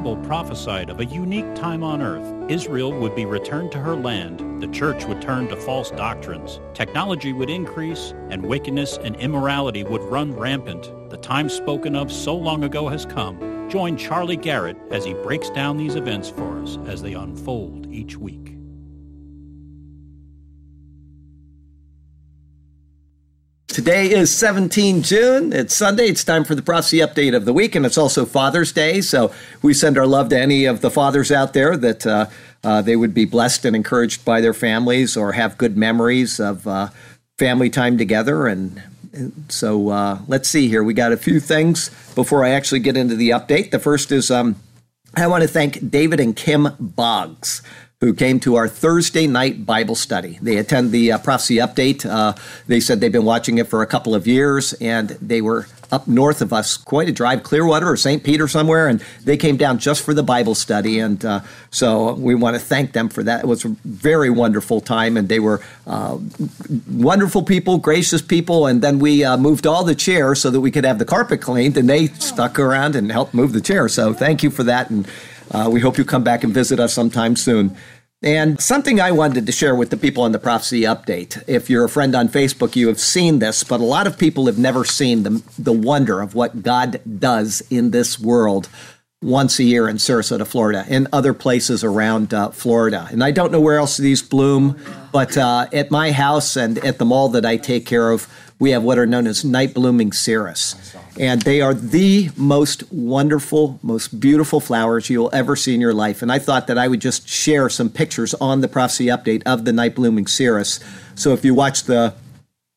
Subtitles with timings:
[0.00, 2.50] Bible prophesied of a unique time on earth.
[2.50, 7.34] Israel would be returned to her land, the church would turn to false doctrines, technology
[7.34, 10.90] would increase, and wickedness and immorality would run rampant.
[11.10, 13.68] The time spoken of so long ago has come.
[13.68, 18.16] Join Charlie Garrett as he breaks down these events for us as they unfold each
[18.16, 18.49] week.
[23.72, 25.52] Today is 17 June.
[25.52, 26.06] It's Sunday.
[26.06, 29.00] It's time for the prophecy update of the week, and it's also Father's Day.
[29.00, 32.26] So we send our love to any of the fathers out there that uh,
[32.64, 36.66] uh, they would be blessed and encouraged by their families or have good memories of
[36.66, 36.88] uh,
[37.38, 38.48] family time together.
[38.48, 40.82] And, and so uh, let's see here.
[40.82, 43.70] We got a few things before I actually get into the update.
[43.70, 44.56] The first is um,
[45.14, 47.62] I want to thank David and Kim Boggs
[48.00, 50.38] who came to our Thursday night Bible study.
[50.40, 52.06] They attend the uh, prophecy update.
[52.06, 52.32] Uh,
[52.66, 56.08] they said they've been watching it for a couple of years, and they were up
[56.08, 58.24] north of us, quite a drive, Clearwater or St.
[58.24, 60.98] Peter somewhere, and they came down just for the Bible study.
[60.98, 61.40] And uh,
[61.70, 63.40] so we want to thank them for that.
[63.40, 66.16] It was a very wonderful time, and they were uh,
[66.90, 68.66] wonderful people, gracious people.
[68.66, 71.42] And then we uh, moved all the chairs so that we could have the carpet
[71.42, 73.88] cleaned, and they stuck around and helped move the chair.
[73.88, 75.06] So thank you for that, and
[75.50, 77.76] uh, we hope you come back and visit us sometime soon.
[78.22, 81.42] And something I wanted to share with the people on the Prophecy Update.
[81.46, 84.44] If you're a friend on Facebook, you have seen this, but a lot of people
[84.44, 88.68] have never seen the, the wonder of what God does in this world
[89.22, 93.08] once a year in Sarasota, Florida, and other places around uh, Florida.
[93.10, 94.78] And I don't know where else these bloom,
[95.12, 98.28] but uh, at my house and at the mall that I take care of,
[98.60, 100.94] we have what are known as night blooming cereus.
[101.18, 106.20] And they are the most wonderful, most beautiful flowers you'll ever see in your life.
[106.22, 109.64] And I thought that I would just share some pictures on the prophecy update of
[109.64, 110.78] the night blooming cereus.
[111.14, 112.14] So if you watch the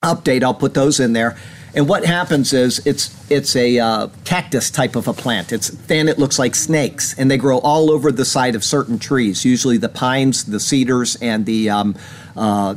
[0.02, 1.38] update, I'll put those in there.
[1.76, 5.52] And what happens is it's it's a uh, cactus type of a plant.
[5.52, 6.08] It's thin.
[6.08, 9.44] It looks like snakes, and they grow all over the side of certain trees.
[9.44, 11.96] Usually the pines, the cedars, and the um,
[12.36, 12.76] uh,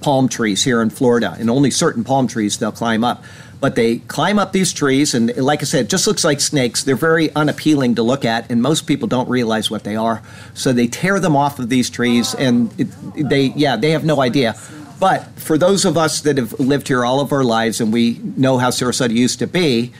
[0.00, 1.36] palm trees here in Florida.
[1.38, 3.22] And only certain palm trees they'll climb up.
[3.60, 6.82] But they climb up these trees, and like I said, it just looks like snakes.
[6.82, 10.22] They're very unappealing to look at, and most people don't realize what they are.
[10.54, 12.88] So they tear them off of these trees, and it,
[13.28, 14.54] they yeah they have no idea.
[14.98, 18.20] But for those of us that have lived here all of our lives and we
[18.36, 19.92] know how Sarasota used to be,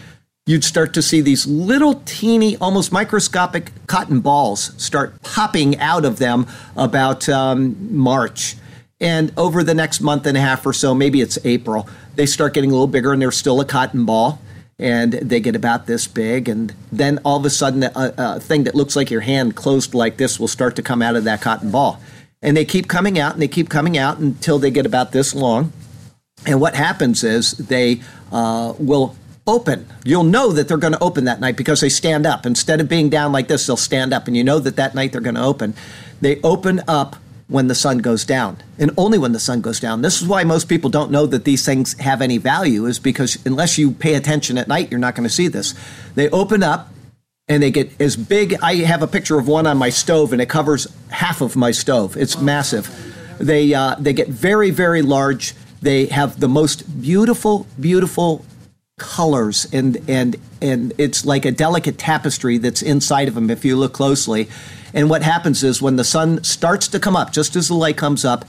[0.47, 6.19] you'd start to see these little teeny, almost microscopic cotton balls start popping out of
[6.19, 6.47] them
[6.77, 8.57] about um, March.
[9.01, 12.55] And over the next month and a half or so, maybe it's April, they start
[12.55, 14.39] getting a little bigger and they're still a cotton ball.
[14.77, 16.49] And they get about this big.
[16.49, 19.95] And then all of a sudden, a, a thing that looks like your hand closed
[19.95, 22.01] like this will start to come out of that cotton ball
[22.45, 25.35] and they keep coming out and they keep coming out until they get about this
[25.35, 25.73] long.
[26.47, 29.17] And what happens is they uh, will
[29.47, 29.87] open.
[30.05, 32.45] You'll know that they're going to open that night because they stand up.
[32.45, 35.13] Instead of being down like this, they'll stand up, and you know that that night
[35.13, 35.75] they're going to open.
[36.21, 37.17] They open up
[37.49, 40.01] when the sun goes down and only when the sun goes down.
[40.01, 43.39] This is why most people don't know that these things have any value is because
[43.45, 45.75] unless you pay attention at night, you're not going to see this.
[46.15, 46.94] They open up
[47.49, 48.55] and they get as big.
[48.63, 51.71] I have a picture of one on my stove, and it covers half of my
[51.71, 52.17] stove.
[52.17, 52.91] It's massive.
[53.39, 55.55] They uh, they get very very large.
[55.83, 58.45] They have the most beautiful beautiful
[58.99, 63.77] colors, and and and it's like a delicate tapestry that's inside of them if you
[63.77, 64.49] look closely.
[64.95, 67.97] And what happens is when the sun starts to come up, just as the light
[67.97, 68.45] comes up,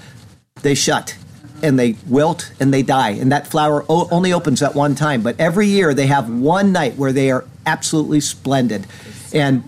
[0.62, 1.17] they shut
[1.63, 3.12] and they wilt and they die.
[3.12, 5.23] And that flower only opens at one time.
[5.23, 8.86] But every year they have one night where they are absolutely splendid.
[9.34, 9.64] And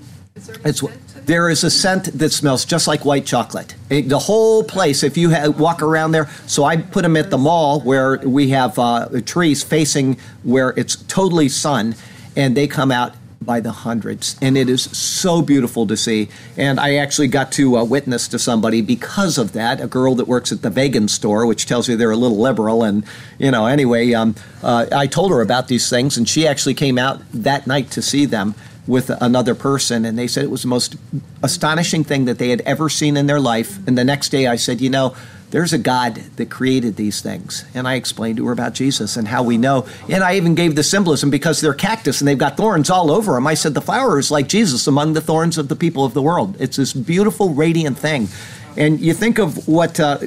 [0.64, 0.84] it's
[1.26, 3.76] there is a scent that smells just like white chocolate.
[3.90, 7.30] It, the whole place, if you ha- walk around there, so I put them at
[7.30, 11.96] the mall where we have uh, trees facing where it's totally sun,
[12.38, 13.14] and they come out
[13.48, 16.28] by the hundreds, and it is so beautiful to see.
[16.58, 20.28] And I actually got to uh, witness to somebody because of that, a girl that
[20.28, 22.84] works at the vegan store, which tells you they're a little liberal.
[22.84, 23.06] And
[23.40, 27.00] you know, anyway, um, uh, I told her about these things, and she actually came
[27.00, 28.54] out that night to see them
[28.86, 30.98] with another person, and they said it was the most
[31.42, 33.80] astonishing thing that they had ever seen in their life.
[33.88, 35.16] And the next day, I said, you know
[35.50, 37.64] there's a God that created these things.
[37.74, 39.88] And I explained to her about Jesus and how we know.
[40.10, 43.34] And I even gave the symbolism because they're cactus and they've got thorns all over
[43.34, 43.48] them.
[43.48, 46.22] I said the flower is like Jesus among the thorns of the people of the
[46.22, 46.58] world.
[46.60, 48.28] It's this beautiful, radiant thing.
[48.76, 50.20] And you think of what uh,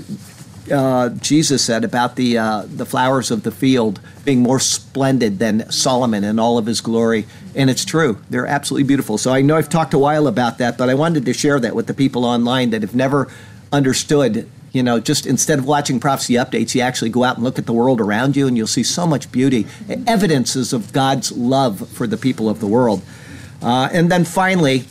[0.70, 5.70] uh, Jesus said about the uh, the flowers of the field being more splendid than
[5.70, 8.19] Solomon in all of his glory, and it's true.
[8.28, 9.19] They're absolutely beautiful.
[9.19, 11.75] So I know I've talked a while about that, but I wanted to share that
[11.75, 13.28] with the people online that have never
[13.72, 17.58] understood you know, just instead of watching prophecy updates, you actually go out and look
[17.58, 19.67] at the world around you, and you'll see so much beauty,
[20.06, 23.02] evidences of God's love for the people of the world.
[23.62, 24.84] Uh, and then finally,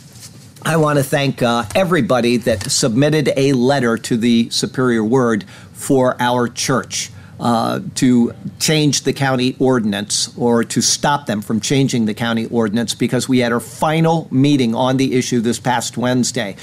[0.62, 6.16] I want to thank uh, everybody that submitted a letter to the Superior Word for
[6.20, 7.10] our church.
[7.40, 12.94] Uh, to change the county ordinance or to stop them from changing the county ordinance
[12.94, 16.54] because we had our final meeting on the issue this past Wednesday.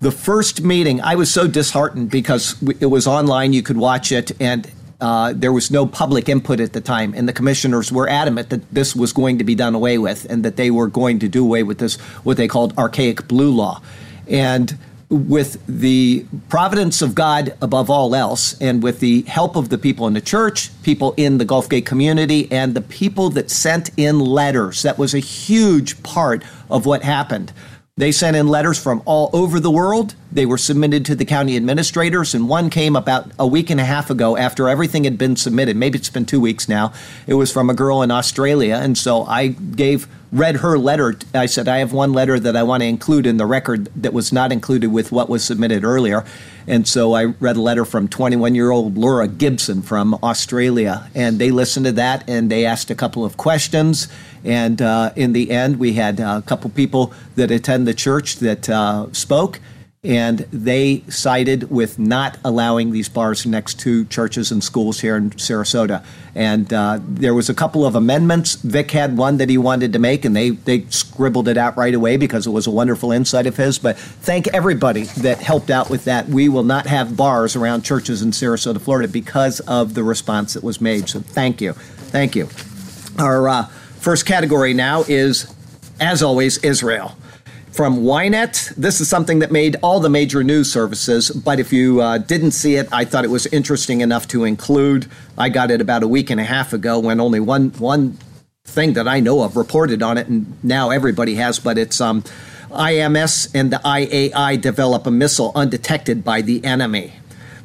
[0.00, 4.30] The first meeting, I was so disheartened because it was online, you could watch it,
[4.40, 8.50] and uh, there was no public input at the time, and the commissioners were adamant
[8.50, 11.28] that this was going to be done away with, and that they were going to
[11.28, 13.82] do away with this what they called archaic blue law,
[14.28, 14.78] and
[15.10, 20.06] with the providence of God above all else, and with the help of the people
[20.06, 24.20] in the church, people in the Gulf Gulfgate community, and the people that sent in
[24.20, 27.52] letters, that was a huge part of what happened.
[27.98, 30.14] They sent in letters from all over the world.
[30.30, 33.84] They were submitted to the county administrators, and one came about a week and a
[33.84, 35.76] half ago after everything had been submitted.
[35.76, 36.92] Maybe it's been two weeks now.
[37.26, 41.16] It was from a girl in Australia, and so I gave read her letter.
[41.34, 44.12] I said I have one letter that I want to include in the record that
[44.12, 46.24] was not included with what was submitted earlier,
[46.66, 51.38] and so I read a letter from 21 year old Laura Gibson from Australia, and
[51.38, 54.08] they listened to that and they asked a couple of questions
[54.44, 58.68] and uh, in the end, we had a couple people that attend the church that
[58.68, 59.60] uh, spoke,
[60.08, 65.30] and they sided with not allowing these bars next to churches and schools here in
[65.30, 66.04] Sarasota.
[66.34, 68.56] And uh, there was a couple of amendments.
[68.56, 71.94] Vic had one that he wanted to make, and they, they scribbled it out right
[71.94, 73.78] away because it was a wonderful insight of his.
[73.78, 76.26] But thank everybody that helped out with that.
[76.28, 80.64] We will not have bars around churches in Sarasota, Florida because of the response that
[80.64, 81.08] was made.
[81.08, 81.74] So thank you.
[81.74, 82.48] Thank you.
[83.18, 83.68] Our uh,
[83.98, 85.52] First category now is,
[86.00, 87.16] as always, Israel.
[87.70, 92.00] From Ynet, this is something that made all the major news services, but if you
[92.00, 95.06] uh, didn't see it, I thought it was interesting enough to include.
[95.36, 98.18] I got it about a week and a half ago when only one one
[98.64, 102.22] thing that I know of reported on it, and now everybody has, but it's um,
[102.70, 107.14] IMI and the IAI develop a missile undetected by the enemy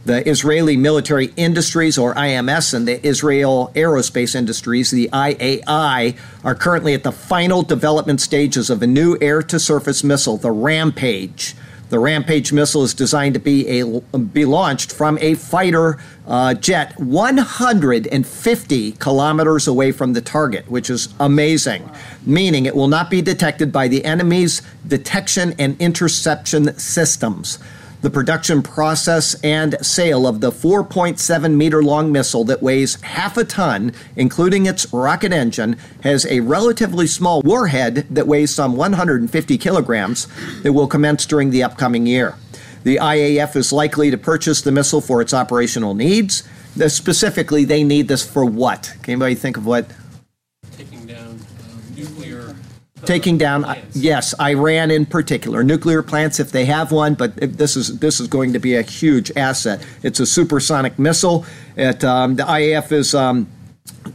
[0.06, 6.94] the Israeli Military Industries, or IMI, and the Israel Aerospace Industries, the IAI, are currently
[6.94, 11.56] at the final development stages of a new air to surface missile, the Rampage.
[11.90, 17.00] The Rampage missile is designed to be a be launched from a fighter uh, jet
[17.00, 21.88] 150 kilometers away from the target, which is amazing.
[22.26, 27.60] Meaning it will not be detected by the enemy's detection and interception systems
[28.04, 33.46] the production process and sale of the 4.7 meter long missile that weighs half a
[33.46, 40.28] ton, including its rocket engine, has a relatively small warhead that weighs some 150 kilograms
[40.64, 42.36] that will commence during the upcoming year.
[42.84, 46.44] The IAF is likely to purchase the missile for its operational needs.
[46.88, 48.94] Specifically, they need this for what?
[49.04, 49.88] Can anybody think of what
[53.06, 55.64] taking down yes iran in particular.
[55.64, 58.82] Nuclear plants if they have one but this is this is going to be a
[58.82, 59.86] huge asset.
[60.04, 61.46] It's a supersonic missile.
[61.76, 63.48] It, um, the iaf is um,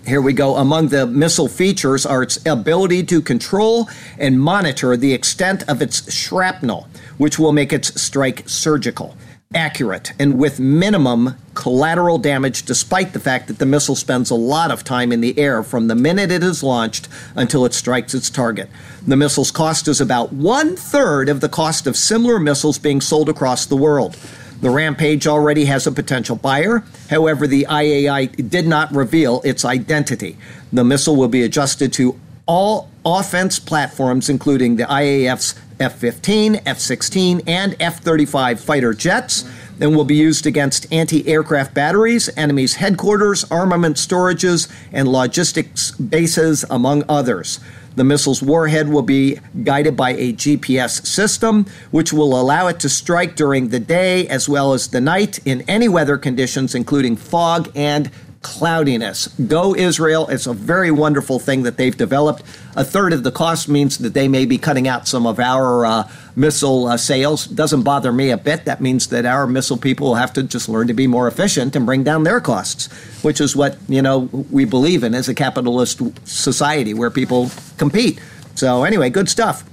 [0.07, 0.57] here we go.
[0.57, 6.13] Among the missile features are its ability to control and monitor the extent of its
[6.13, 9.17] shrapnel, which will make its strike surgical
[9.55, 14.71] accurate and with minimum collateral damage, despite the fact that the missile spends a lot
[14.71, 18.29] of time in the air from the minute it is launched until it strikes its
[18.29, 18.69] target.
[19.07, 23.31] The missile's cost is about one third of the cost of similar missiles being sold
[23.31, 24.19] across the world.
[24.61, 26.85] The Rampage already has a potential buyer.
[27.09, 30.37] However, the IAI did not reveal its identity.
[30.75, 36.79] The missile will be adjusted to all offense platforms, including the IAF's F 15, F
[36.79, 39.45] 16, and F 35 fighter jets,
[39.81, 46.65] and will be used against anti aircraft batteries, enemies' headquarters, armament storages, and logistics bases,
[46.69, 47.61] among others.
[47.95, 52.89] The missile's warhead will be guided by a GPS system, which will allow it to
[52.89, 57.71] strike during the day as well as the night in any weather conditions, including fog
[57.75, 58.11] and
[58.43, 59.29] cloudiness.
[59.29, 60.29] Go Israel.
[60.29, 62.43] It's a very wonderful thing that they've developed.
[62.77, 65.85] A third of the cost means that they may be cutting out some of our
[65.85, 67.47] uh, missile uh, sales.
[67.47, 68.65] Doesn't bother me a bit.
[68.65, 71.75] That means that our missile people will have to just learn to be more efficient
[71.75, 72.87] and bring down their costs,
[73.23, 78.21] which is what, you know, we believe in as a capitalist society where people compete.
[78.55, 79.65] So anyway, good stuff.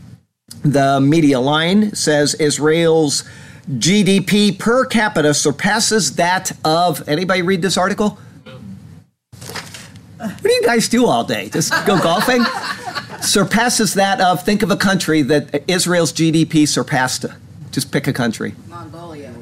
[0.63, 3.23] The media line says Israel's
[3.69, 8.19] GDP per capita surpasses that of anybody read this article?
[10.17, 11.49] What do you guys do all day?
[11.49, 12.43] Just go golfing?
[13.21, 17.25] Surpasses that of, think of a country that Israel's GDP surpassed.
[17.71, 18.55] Just pick a country.
[18.67, 19.33] Mongolia.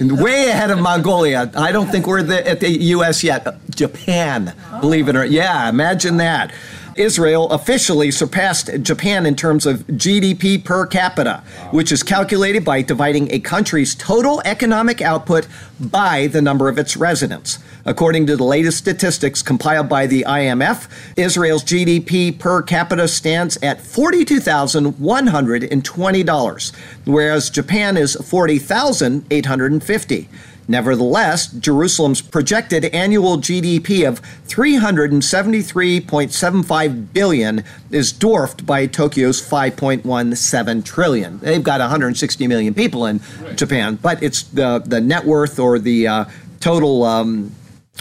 [0.00, 1.50] And Way ahead of Mongolia.
[1.56, 3.24] I don't think we're the, at the U.S.
[3.24, 3.46] yet.
[3.70, 5.30] Japan, believe it or not.
[5.30, 6.52] Yeah, imagine that.
[6.98, 13.32] Israel officially surpassed Japan in terms of GDP per capita, which is calculated by dividing
[13.32, 15.46] a country's total economic output
[15.80, 17.60] by the number of its residents.
[17.84, 23.78] According to the latest statistics compiled by the IMF, Israel's GDP per capita stands at
[23.78, 26.72] $42,120,
[27.06, 30.28] whereas Japan is 40,850.
[30.68, 41.38] Nevertheless, Jerusalem's projected annual GDP of 373.75 billion is dwarfed by Tokyo's 5.17 trillion.
[41.38, 43.56] They've got 160 million people in right.
[43.56, 46.26] Japan, but it's the the net worth or the uh,
[46.60, 47.50] total um,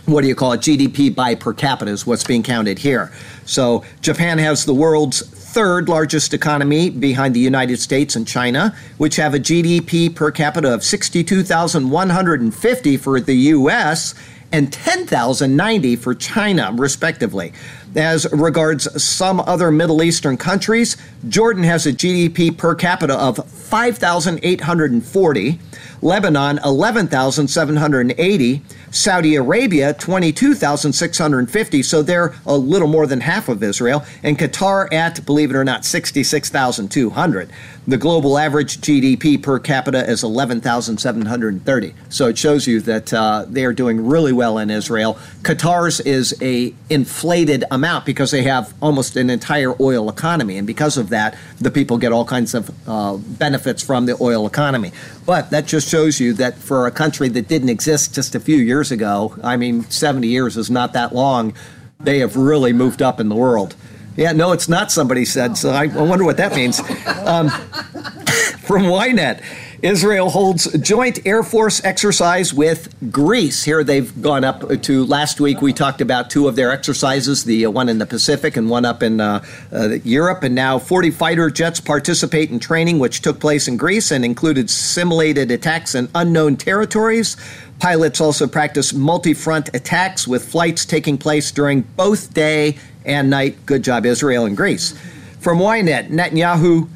[0.06, 3.12] what do you call it GDP by per capita is what's being counted here.
[3.46, 9.16] So Japan has the world's third largest economy behind the United States and China, which
[9.16, 14.14] have a GDP per capita of 62,150 for the US
[14.52, 17.54] and 10,090 for China, respectively.
[17.98, 25.60] As regards some other Middle Eastern countries, Jordan has a GDP per capita of 5,840,
[26.04, 28.62] Lebanon 11,780,
[28.92, 35.26] Saudi Arabia 22,650, so they're a little more than half of Israel, and Qatar at,
[35.26, 37.50] believe it or not, 66,200.
[37.88, 41.96] The global average GDP per capita is 11,730.
[42.10, 45.18] So it shows you that uh, they are doing really well in Israel.
[45.42, 50.98] Qatar's is a inflated amount because they have almost an entire oil economy, and because
[50.98, 54.92] of that, the people get all kinds of uh, benefits from the oil economy.
[55.26, 58.58] But that just shows you that for a country that didn't exist just a few
[58.58, 61.54] years ago, I mean, 70 years is not that long,
[62.00, 63.76] they have really moved up in the world.
[64.16, 65.58] Yeah, no, it's not, somebody said.
[65.58, 66.80] So I, I wonder what that means.
[66.80, 67.50] Um,
[68.68, 69.42] from Ynet.
[69.84, 73.64] Israel holds joint Air Force exercise with Greece.
[73.64, 75.62] Here they've gone up to last week.
[75.62, 78.86] We talked about two of their exercises, the uh, one in the Pacific and one
[78.86, 80.42] up in uh, uh, Europe.
[80.42, 84.72] And now 40 fighter jets participate in training, which took place in Greece and included
[84.72, 87.38] simulated attacks in unknown territories.
[87.80, 93.64] Pilots also practice multi front attacks with flights taking place during both day and night.
[93.68, 94.98] Good job, Israel and Greece.
[95.40, 96.90] From Ynet, Netanyahu.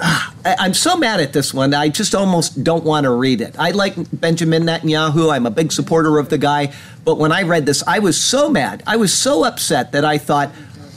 [0.00, 1.74] I'm so mad at this one.
[1.74, 3.56] I just almost don't want to read it.
[3.58, 5.32] I like Benjamin Netanyahu.
[5.32, 6.72] I'm a big supporter of the guy.
[7.04, 8.82] But when I read this, I was so mad.
[8.86, 10.52] I was so upset that I thought,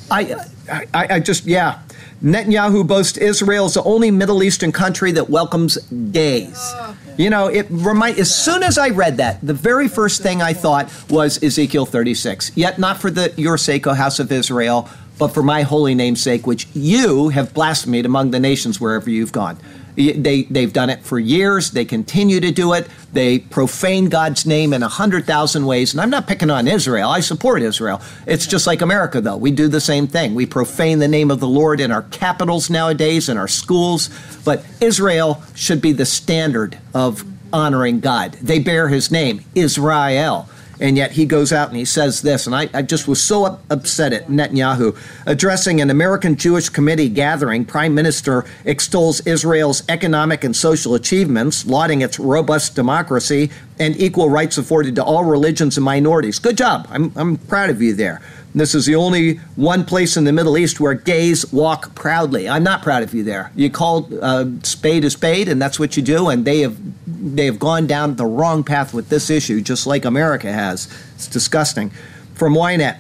[0.09, 0.35] I,
[0.71, 1.79] I, I just, yeah.
[2.23, 5.77] Netanyahu boasts Israel is the only Middle Eastern country that welcomes
[6.11, 6.73] gays.
[7.17, 10.53] You know, it remind as soon as I read that, the very first thing I
[10.53, 12.55] thought was Ezekiel 36.
[12.55, 14.87] Yet not for the your sake, O house of Israel,
[15.21, 19.31] but for my holy name's sake, which you have blasphemed among the nations wherever you've
[19.31, 19.55] gone.
[19.95, 21.69] They, they've done it for years.
[21.69, 22.87] They continue to do it.
[23.13, 25.93] They profane God's name in a hundred thousand ways.
[25.93, 27.07] And I'm not picking on Israel.
[27.07, 28.01] I support Israel.
[28.25, 29.37] It's just like America, though.
[29.37, 30.33] We do the same thing.
[30.33, 34.09] We profane the name of the Lord in our capitals nowadays, in our schools.
[34.43, 37.23] But Israel should be the standard of
[37.53, 38.33] honoring God.
[38.41, 40.49] They bear his name, Israel
[40.81, 42.47] and yet he goes out and he says this.
[42.47, 44.97] And I, I just was so up, upset at Netanyahu.
[45.25, 52.01] Addressing an American Jewish Committee gathering, Prime Minister extols Israel's economic and social achievements, lauding
[52.01, 56.39] its robust democracy and equal rights afforded to all religions and minorities.
[56.39, 56.87] Good job.
[56.89, 58.21] I'm, I'm proud of you there.
[58.53, 62.49] This is the only one place in the Middle East where gays walk proudly.
[62.49, 63.51] I'm not proud of you there.
[63.55, 66.27] You call uh, spade a spade, and that's what you do.
[66.27, 66.77] And they have
[67.07, 70.87] they have gone down the wrong path with this issue, just like America has.
[71.15, 71.91] It's disgusting.
[72.33, 72.97] From Ynet,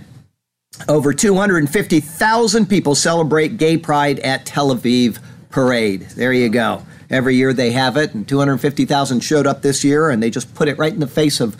[0.87, 6.01] over 250,000 people celebrate Gay Pride at Tel Aviv Parade.
[6.15, 6.85] There you go.
[7.09, 10.69] Every year they have it, and 250,000 showed up this year, and they just put
[10.69, 11.57] it right in the face of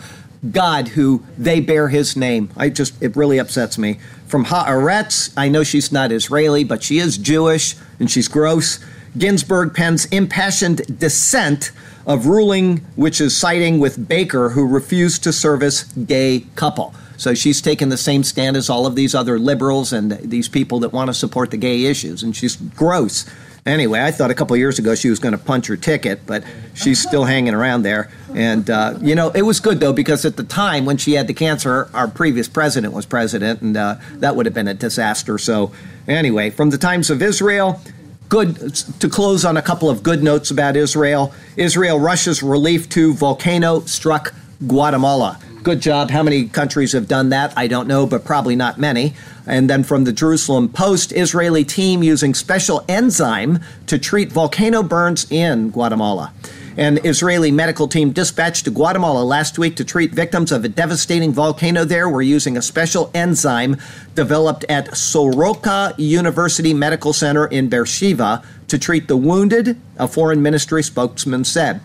[0.50, 2.50] God who they bear his name.
[2.56, 3.98] I just, it really upsets me.
[4.26, 8.84] From Haaretz, I know she's not Israeli, but she is Jewish and she's gross.
[9.16, 11.70] Ginsburg pens impassioned dissent
[12.06, 16.94] of ruling, which is siding with Baker, who refused to service gay couple.
[17.16, 20.80] So she's taken the same stand as all of these other liberals and these people
[20.80, 23.26] that want to support the gay issues, and she's gross.
[23.64, 26.42] Anyway, I thought a couple years ago she was going to punch her ticket, but
[26.74, 28.10] she's still hanging around there.
[28.34, 31.28] And, uh, you know, it was good, though, because at the time when she had
[31.28, 35.38] the cancer, our previous president was president, and uh, that would have been a disaster.
[35.38, 35.70] So,
[36.08, 37.80] anyway, from the Times of Israel,
[38.28, 41.32] good to close on a couple of good notes about Israel.
[41.56, 44.34] Israel rushes relief to volcano struck
[44.66, 45.38] Guatemala.
[45.62, 46.10] Good job.
[46.10, 47.52] How many countries have done that?
[47.56, 49.14] I don't know, but probably not many.
[49.46, 55.30] And then from the Jerusalem Post, Israeli team using special enzyme to treat volcano burns
[55.30, 56.32] in Guatemala.
[56.76, 61.32] An Israeli medical team dispatched to Guatemala last week to treat victims of a devastating
[61.32, 63.76] volcano there were using a special enzyme
[64.16, 70.82] developed at Soroka University Medical Center in Beersheba to treat the wounded, a foreign ministry
[70.82, 71.80] spokesman said.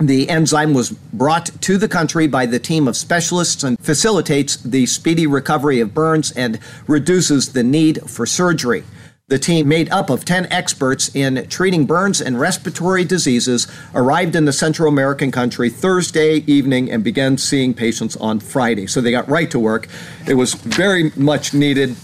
[0.00, 4.86] The enzyme was brought to the country by the team of specialists and facilitates the
[4.86, 8.84] speedy recovery of burns and reduces the need for surgery.
[9.26, 14.44] The team, made up of 10 experts in treating burns and respiratory diseases, arrived in
[14.44, 18.86] the Central American country Thursday evening and began seeing patients on Friday.
[18.86, 19.88] So they got right to work.
[20.26, 21.96] It was very much needed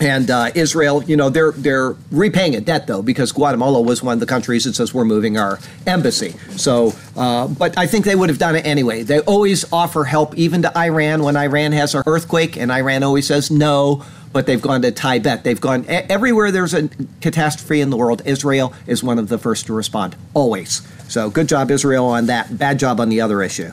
[0.00, 4.14] and uh, Israel, you know, they're they're repaying a debt though because Guatemala was one
[4.14, 6.34] of the countries that says we're moving our embassy.
[6.56, 9.02] So, uh, but I think they would have done it anyway.
[9.02, 13.26] They always offer help, even to Iran when Iran has an earthquake, and Iran always
[13.26, 14.04] says no.
[14.32, 15.44] But they've gone to Tibet.
[15.44, 16.88] They've gone everywhere there's a
[17.20, 18.22] catastrophe in the world.
[18.24, 20.80] Israel is one of the first to respond, always.
[21.06, 22.56] So, good job, Israel, on that.
[22.56, 23.72] Bad job on the other issue.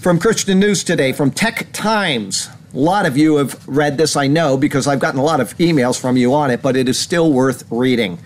[0.00, 2.48] From Christian News today, from Tech Times.
[2.74, 5.56] A lot of you have read this, I know, because I've gotten a lot of
[5.56, 8.18] emails from you on it, but it is still worth reading.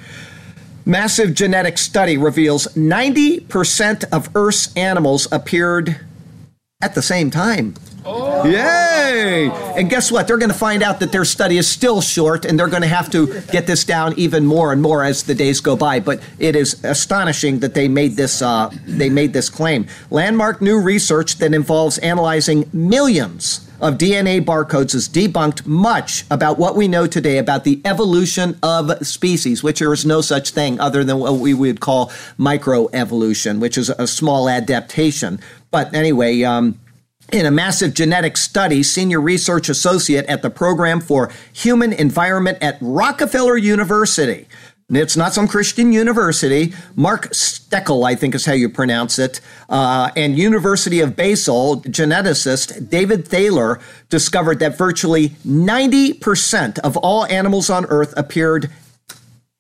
[0.85, 6.01] Massive genetic study reveals 90% of Earth's animals appeared
[6.83, 7.75] at the same time.
[8.05, 8.45] Oh.
[8.45, 9.49] Yay!
[9.77, 10.27] And guess what?
[10.27, 12.89] They're going to find out that their study is still short and they're going to
[12.89, 16.01] have to get this down even more and more as the days go by.
[16.01, 19.87] But it is astonishing that they made this uh, they made this claim.
[20.11, 26.77] Landmark new research that involves analyzing millions of DNA barcodes has debunked much about what
[26.77, 31.03] we know today about the evolution of species, which there is no such thing other
[31.03, 32.07] than what we would call
[32.39, 35.41] microevolution, which is a small adaptation.
[35.73, 36.79] But anyway, um,
[37.33, 42.78] in a massive genetic study, senior research associate at the Program for Human Environment at
[42.80, 44.47] Rockefeller University
[44.93, 46.75] it's not some Christian university.
[46.95, 52.91] Mark Stoeckle, I think is how you pronounce it, uh, and University of Basel geneticist
[52.91, 58.71] David Thaler discovered that virtually 90% of all animals on Earth appeared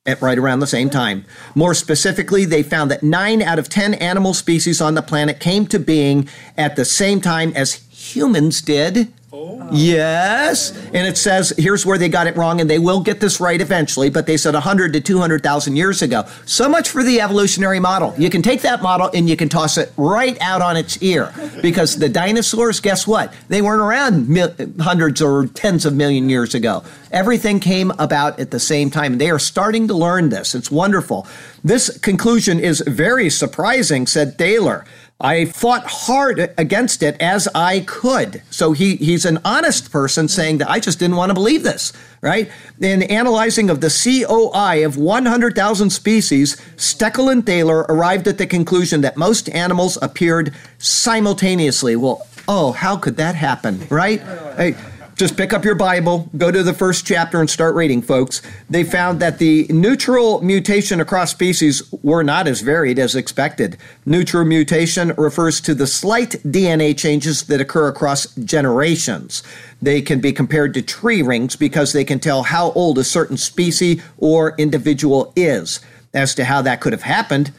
[0.04, 1.24] at right around the same time.
[1.54, 5.66] More specifically, they found that 9 out of 10 animal species on the planet came
[5.68, 9.12] to being at the same time as humans did.
[9.34, 9.66] Oh.
[9.72, 10.76] Yes.
[10.92, 13.58] And it says here's where they got it wrong, and they will get this right
[13.58, 16.26] eventually, but they said 100 to 200,000 years ago.
[16.44, 18.12] So much for the evolutionary model.
[18.18, 21.32] You can take that model and you can toss it right out on its ear
[21.62, 23.32] because the dinosaurs, guess what?
[23.48, 26.84] They weren't around mil- hundreds or tens of million years ago.
[27.10, 29.16] Everything came about at the same time.
[29.16, 30.54] They are starting to learn this.
[30.54, 31.26] It's wonderful.
[31.64, 34.84] This conclusion is very surprising, said Thaler.
[35.22, 38.42] I fought hard against it as I could.
[38.50, 41.92] So he, he's an honest person saying that I just didn't want to believe this,
[42.20, 42.50] right?
[42.80, 49.00] In analyzing of the COI of 100,000 species, Stoeckle and Thaler arrived at the conclusion
[49.02, 51.94] that most animals appeared simultaneously.
[51.94, 54.20] Well, oh, how could that happen, right?
[54.56, 54.74] Hey,
[55.16, 58.42] just pick up your Bible, go to the first chapter, and start reading, folks.
[58.68, 63.76] They found that the neutral mutation across species were not as varied as expected.
[64.06, 69.42] Neutral mutation refers to the slight DNA changes that occur across generations.
[69.80, 73.36] They can be compared to tree rings because they can tell how old a certain
[73.36, 75.80] species or individual is.
[76.14, 77.52] As to how that could have happened,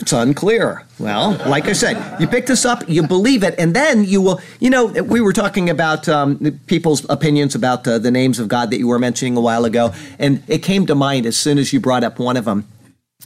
[0.00, 0.84] it's unclear.
[0.98, 4.40] Well, like I said, you pick this up, you believe it, and then you will.
[4.60, 8.70] You know, we were talking about um, people's opinions about uh, the names of God
[8.70, 11.72] that you were mentioning a while ago, and it came to mind as soon as
[11.72, 12.66] you brought up one of them.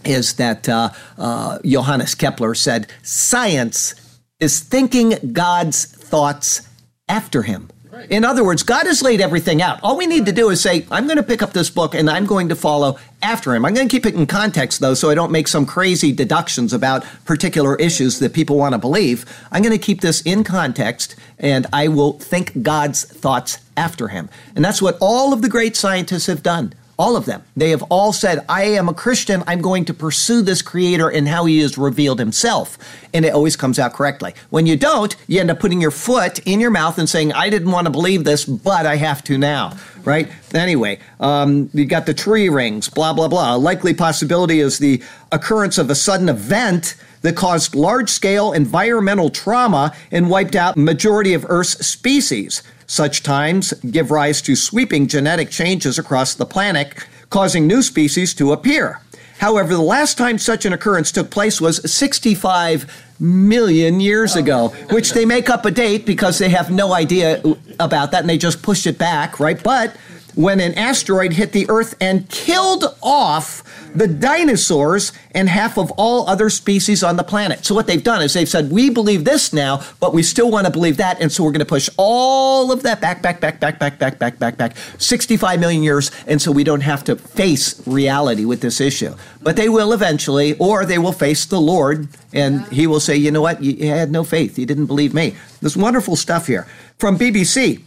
[0.04, 3.94] Is that uh, uh, Johannes Kepler said, "Science
[4.38, 6.68] is thinking God's thoughts
[7.08, 7.68] after him."
[8.08, 9.80] In other words, God has laid everything out.
[9.82, 12.08] All we need to do is say, I'm going to pick up this book and
[12.08, 13.64] I'm going to follow after him.
[13.64, 16.72] I'm going to keep it in context, though, so I don't make some crazy deductions
[16.72, 19.26] about particular issues that people want to believe.
[19.52, 24.28] I'm going to keep this in context and I will think God's thoughts after him.
[24.54, 26.74] And that's what all of the great scientists have done.
[27.00, 27.42] All of them.
[27.56, 29.42] They have all said, I am a Christian.
[29.46, 32.76] I'm going to pursue this creator and how he has revealed himself.
[33.14, 34.34] And it always comes out correctly.
[34.50, 37.48] When you don't, you end up putting your foot in your mouth and saying, I
[37.48, 39.78] didn't want to believe this, but I have to now.
[40.04, 40.30] Right?
[40.52, 43.56] Anyway, um, you got the tree rings, blah, blah, blah.
[43.56, 49.30] A likely possibility is the occurrence of a sudden event that caused large scale environmental
[49.30, 52.62] trauma and wiped out majority of Earth's species.
[52.90, 56.92] Such times give rise to sweeping genetic changes across the planet,
[57.30, 59.00] causing new species to appear.
[59.38, 65.12] However, the last time such an occurrence took place was 65 million years ago, which
[65.12, 67.40] they make up a date because they have no idea
[67.78, 69.62] about that and they just push it back, right?
[69.62, 69.94] But
[70.34, 73.62] when an asteroid hit the Earth and killed off
[73.94, 77.64] the dinosaurs, and half of all other species on the planet.
[77.64, 80.66] So, what they've done is they've said, we believe this now, but we still want
[80.66, 81.20] to believe that.
[81.20, 84.18] And so, we're going to push all of that back, back, back, back, back, back,
[84.18, 86.10] back, back, back, 65 million years.
[86.26, 89.14] And so, we don't have to face reality with this issue.
[89.42, 93.30] But they will eventually, or they will face the Lord, and He will say, you
[93.30, 93.62] know what?
[93.62, 94.58] You had no faith.
[94.58, 95.34] You didn't believe me.
[95.60, 96.66] There's wonderful stuff here.
[96.98, 97.82] From BBC,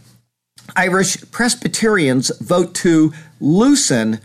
[0.75, 4.19] Irish Presbyterians vote to loosen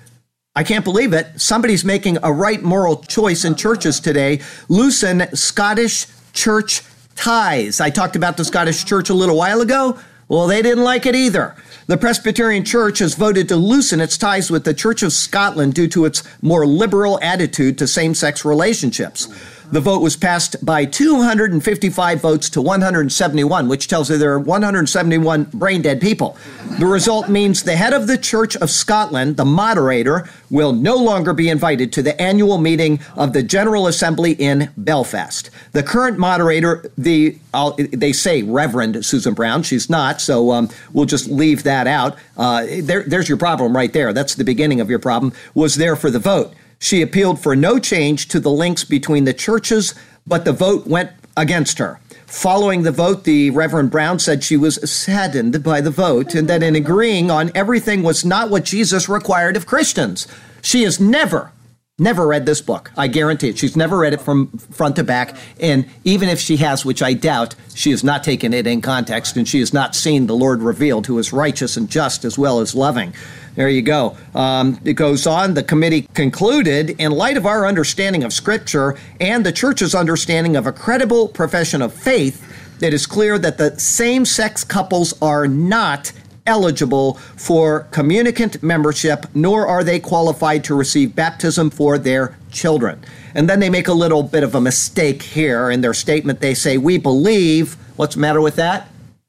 [0.59, 1.41] I can't believe it.
[1.41, 4.41] Somebody's making a right moral choice in churches today.
[4.69, 6.83] Loosen Scottish church
[7.15, 7.81] ties.
[7.81, 10.01] I talked about the Scottish church a little while ago.
[10.27, 11.55] Well, they didn't like it either.
[11.87, 15.87] The Presbyterian Church has voted to loosen its ties with the Church of Scotland due
[15.89, 19.29] to its more liberal attitude to same sex relationships.
[19.71, 25.45] The vote was passed by 255 votes to 171, which tells you there are 171
[25.45, 26.39] brain dead people.
[26.79, 31.35] The result means the head of the Church of Scotland, the moderator, will no longer
[31.35, 35.51] be invited to the annual meeting of the General Assembly in Belfast.
[35.73, 41.05] The current moderator, the I'll, they say Reverend Susan Brown, she's not, so um, we'll
[41.05, 42.17] just leave that out.
[42.39, 44.15] Uh, there, there's your problem right there.
[44.15, 45.35] That's the beginning of your problem.
[45.55, 46.55] Was there for the vote.
[46.79, 49.95] She appealed for no change to the links between the churches,
[50.27, 52.01] but the vote went against her.
[52.27, 56.63] Following the vote, the Reverend Brown said she was saddened by the vote and that
[56.63, 60.29] in agreeing on everything was not what Jesus required of Christians.
[60.61, 61.53] She has never,
[61.99, 62.93] never read this book.
[62.99, 63.59] I guarantee it.
[63.59, 65.37] She's never read it from front to back.
[65.59, 69.39] And even if she has, which I doubt, she has not taken it in context
[69.39, 72.61] and she has not seen the Lord revealed, who is righteous and just as well
[72.61, 73.15] as loving.
[73.59, 74.17] There you go.
[74.37, 75.55] Um, it goes on.
[75.55, 80.69] The committee concluded in light of our understanding of Scripture and the church's understanding of
[80.69, 82.41] a credible profession of faith,
[82.81, 86.13] it is clear that the same sex couples are not
[86.47, 93.03] eligible for communicant membership, nor are they qualified to receive baptism for their children.
[93.35, 96.39] And then they make a little bit of a mistake here in their statement.
[96.39, 97.75] They say, We believe.
[97.97, 98.89] What's the matter with that?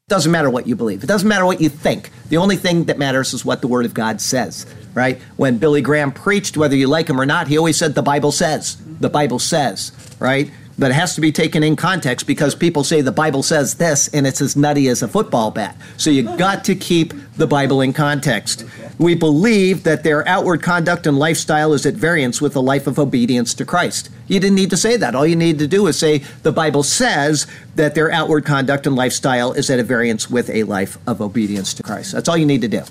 [0.10, 1.04] Doesn't matter what you believe.
[1.04, 2.10] It doesn't matter what you think.
[2.30, 5.22] The only thing that matters is what the Word of God says, right?
[5.38, 8.32] When Billy Graham preached, whether you like him or not, he always said, The Bible
[8.32, 8.78] says.
[9.00, 10.52] The Bible says, right?
[10.80, 14.08] But it has to be taken in context because people say the Bible says this
[14.14, 15.76] and it's as nutty as a football bat.
[15.98, 18.64] So you got to keep the Bible in context.
[18.98, 22.98] We believe that their outward conduct and lifestyle is at variance with a life of
[22.98, 24.10] obedience to Christ.
[24.28, 25.16] You didn't need to say that.
[25.16, 28.96] All you need to do is say the Bible says that their outward conduct and
[28.96, 32.14] lifestyle is at a variance with a life of obedience to Christ.
[32.14, 32.84] That's all you need to do.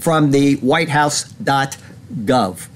[0.00, 2.68] From the whitehouse.gov.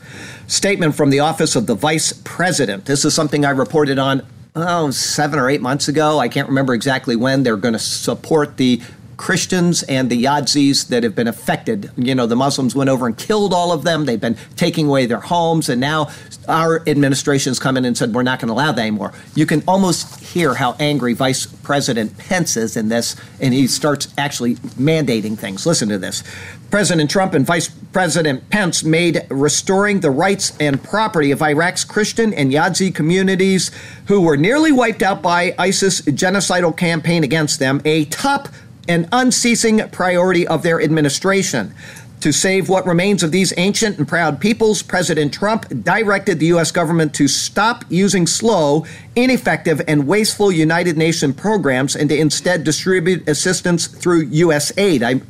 [0.50, 2.86] Statement from the Office of the Vice President.
[2.86, 6.18] This is something I reported on oh, seven or eight months ago.
[6.18, 7.44] I can't remember exactly when.
[7.44, 8.82] They're going to support the
[9.16, 11.92] Christians and the Yazidis that have been affected.
[11.96, 14.06] You know, the Muslims went over and killed all of them.
[14.06, 16.08] They've been taking away their homes, and now
[16.48, 19.12] our administration's come in and said we're not going to allow that anymore.
[19.34, 24.12] You can almost hear how angry Vice President Pence is in this, and he starts
[24.18, 25.66] actually mandating things.
[25.66, 26.22] Listen to this.
[26.70, 32.32] President Trump and Vice President Pence made restoring the rights and property of Iraq's Christian
[32.32, 33.70] and Yazidi communities
[34.06, 38.48] who were nearly wiped out by ISIS genocidal campaign against them a top
[38.88, 41.72] an unceasing priority of their administration.
[42.20, 46.70] To save what remains of these ancient and proud peoples, President Trump directed the U.S.
[46.70, 48.84] government to stop using slow,
[49.16, 54.70] ineffective, and wasteful United Nations programs and to instead distribute assistance through U.S.
[54.76, 55.02] aid.
[55.02, 55.22] I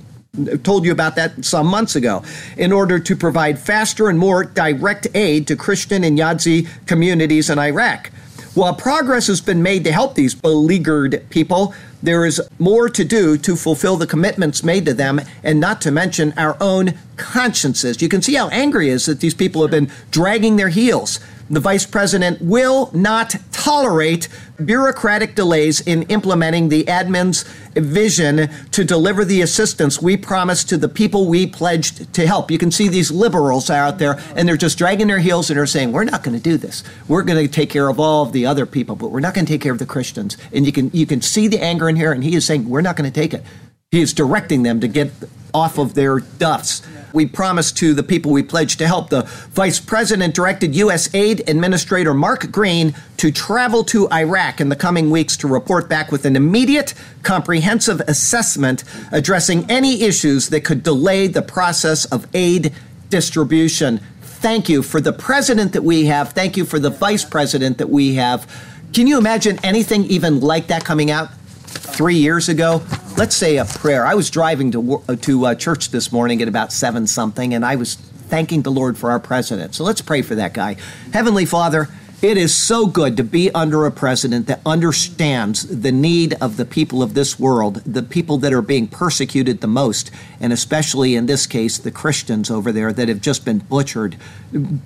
[0.64, 2.24] told you about that some months ago
[2.56, 7.58] in order to provide faster and more direct aid to Christian and Yazidi communities in
[7.60, 8.10] Iraq.
[8.54, 13.38] While progress has been made to help these beleaguered people, there is more to do
[13.38, 18.02] to fulfill the commitments made to them, and not to mention our own consciences.
[18.02, 21.20] You can see how angry is that these people have been dragging their heels.
[21.50, 24.28] The vice president will not tolerate
[24.64, 27.42] bureaucratic delays in implementing the admin's
[27.74, 32.52] vision to deliver the assistance we promised to the people we pledged to help.
[32.52, 35.66] You can see these liberals out there, and they're just dragging their heels and are
[35.66, 36.84] saying, "We're not going to do this.
[37.08, 39.44] We're going to take care of all of the other people, but we're not going
[39.44, 41.96] to take care of the Christians." And you can you can see the anger in
[41.96, 43.42] here, and he is saying, "We're not going to take it."
[43.90, 45.10] He is directing them to get
[45.52, 46.82] off of their duffs.
[47.12, 49.10] We promised to the people we pledged to help.
[49.10, 51.12] The vice president directed U.S.
[51.14, 56.10] Aid Administrator Mark Green to travel to Iraq in the coming weeks to report back
[56.12, 62.72] with an immediate, comprehensive assessment addressing any issues that could delay the process of aid
[63.08, 64.00] distribution.
[64.22, 66.32] Thank you for the president that we have.
[66.32, 68.50] Thank you for the vice president that we have.
[68.92, 71.28] Can you imagine anything even like that coming out?
[71.70, 72.82] Three years ago,
[73.16, 74.06] let's say a prayer.
[74.06, 77.76] I was driving to to uh, church this morning at about seven something, and I
[77.76, 79.74] was thanking the Lord for our president.
[79.74, 80.76] So let's pray for that guy.
[81.12, 81.88] Heavenly Father,
[82.22, 86.66] it is so good to be under a president that understands the need of the
[86.66, 91.24] people of this world, the people that are being persecuted the most, and especially in
[91.26, 94.16] this case, the Christians over there that have just been butchered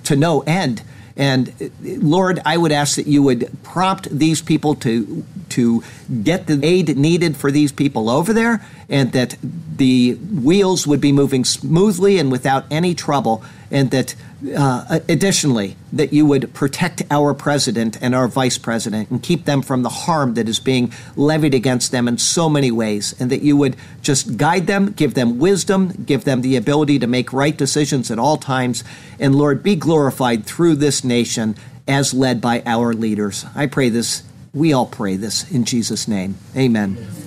[0.05, 0.83] to no end.
[1.17, 5.85] And uh, Lord, I would ask that you would prompt these people to to
[6.23, 9.37] get the aid needed for these people over there, and that
[9.77, 14.15] the wheels would be moving smoothly and without any trouble, and that
[14.57, 19.63] uh, additionally, that you would protect our president and our vice president and keep them
[19.63, 23.43] from the harm that is being levied against them in so many ways, and that
[23.43, 27.57] you would just guide them, give them wisdom, give them the ability to make right
[27.57, 28.85] decisions at all times,
[29.19, 33.45] and Lord, be glorified through this nation as led by our leaders.
[33.55, 36.37] I pray this, we all pray this in Jesus' name.
[36.57, 36.97] Amen.
[36.99, 37.24] Amen.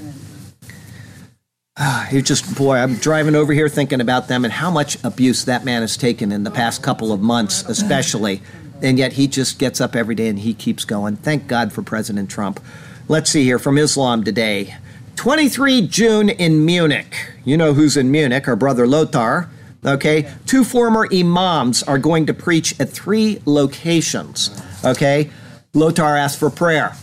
[1.79, 5.45] Ah, you just, boy, I'm driving over here thinking about them and how much abuse
[5.45, 8.41] that man has taken in the past couple of months, especially.
[8.81, 11.17] And yet he just gets up every day and he keeps going.
[11.17, 12.59] Thank God for President Trump.
[13.07, 14.75] Let's see here from Islam today.
[15.17, 17.15] 23 June in Munich.
[17.45, 19.49] You know who's in Munich, our brother Lothar.
[19.85, 24.49] Okay, two former imams are going to preach at three locations.
[24.83, 25.29] Okay,
[25.73, 26.95] Lothar asked for prayer.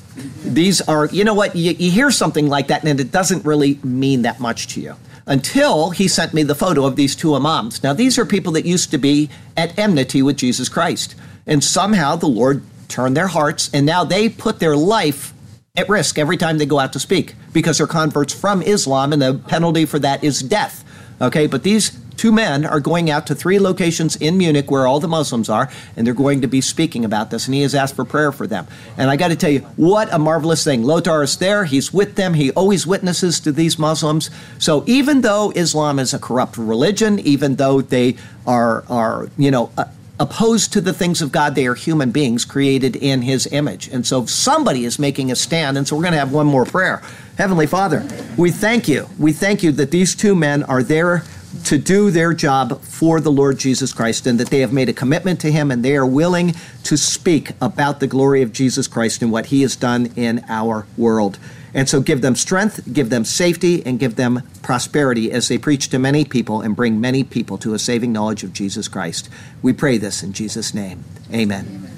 [0.45, 3.79] These are, you know what, you, you hear something like that and it doesn't really
[3.83, 4.97] mean that much to you
[5.27, 7.83] until he sent me the photo of these two imams.
[7.83, 11.15] Now, these are people that used to be at enmity with Jesus Christ.
[11.47, 15.33] And somehow the Lord turned their hearts, and now they put their life
[15.77, 19.21] at risk every time they go out to speak because they're converts from Islam, and
[19.21, 20.85] the penalty for that is death.
[21.21, 25.01] Okay, but these two men are going out to three locations in Munich where all
[25.01, 27.47] the Muslims are, and they're going to be speaking about this.
[27.47, 28.67] And he has asked for prayer for them.
[28.97, 30.83] And I got to tell you, what a marvelous thing.
[30.83, 34.31] Lothar is there, he's with them, he always witnesses to these Muslims.
[34.59, 39.71] So even though Islam is a corrupt religion, even though they are, are you know,
[39.77, 39.85] uh,
[40.19, 41.55] opposed to the things of God.
[41.55, 43.89] They are human beings created in His image.
[43.89, 45.77] And so somebody is making a stand.
[45.77, 47.03] And so we're going to have one more prayer.
[47.37, 49.09] Heavenly Father, we thank you.
[49.19, 51.25] We thank you that these two men are there
[51.65, 54.93] to do their job for the Lord Jesus Christ and that they have made a
[54.93, 59.23] commitment to Him and they are willing to speak about the glory of Jesus Christ
[59.23, 61.39] and what He has done in our world.
[61.73, 65.89] And so give them strength, give them safety, and give them prosperity as they preach
[65.89, 69.29] to many people and bring many people to a saving knowledge of Jesus Christ.
[69.61, 71.05] We pray this in Jesus' name.
[71.33, 71.67] Amen.
[71.67, 71.91] Amen.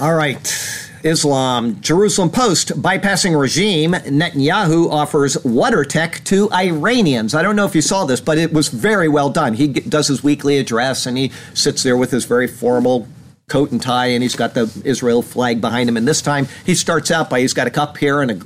[0.00, 0.73] All right.
[1.04, 1.80] Islam.
[1.82, 3.92] Jerusalem Post bypassing regime.
[3.92, 7.34] Netanyahu offers water tech to Iranians.
[7.34, 9.54] I don't know if you saw this, but it was very well done.
[9.54, 13.06] He does his weekly address and he sits there with his very formal
[13.48, 15.98] coat and tie and he's got the Israel flag behind him.
[15.98, 18.40] And this time he starts out by he's got a cup here and a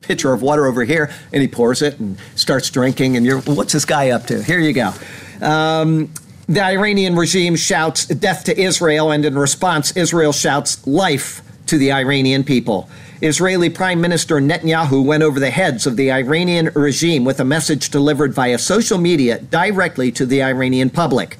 [0.00, 3.18] pitcher of water over here and he pours it and starts drinking.
[3.18, 4.42] And you're, what's this guy up to?
[4.42, 4.94] Here you go.
[5.42, 6.10] Um,
[6.48, 11.92] the Iranian regime shouts death to Israel, and in response, Israel shouts life to the
[11.92, 12.88] Iranian people.
[13.20, 17.90] Israeli Prime Minister Netanyahu went over the heads of the Iranian regime with a message
[17.90, 21.38] delivered via social media directly to the Iranian public.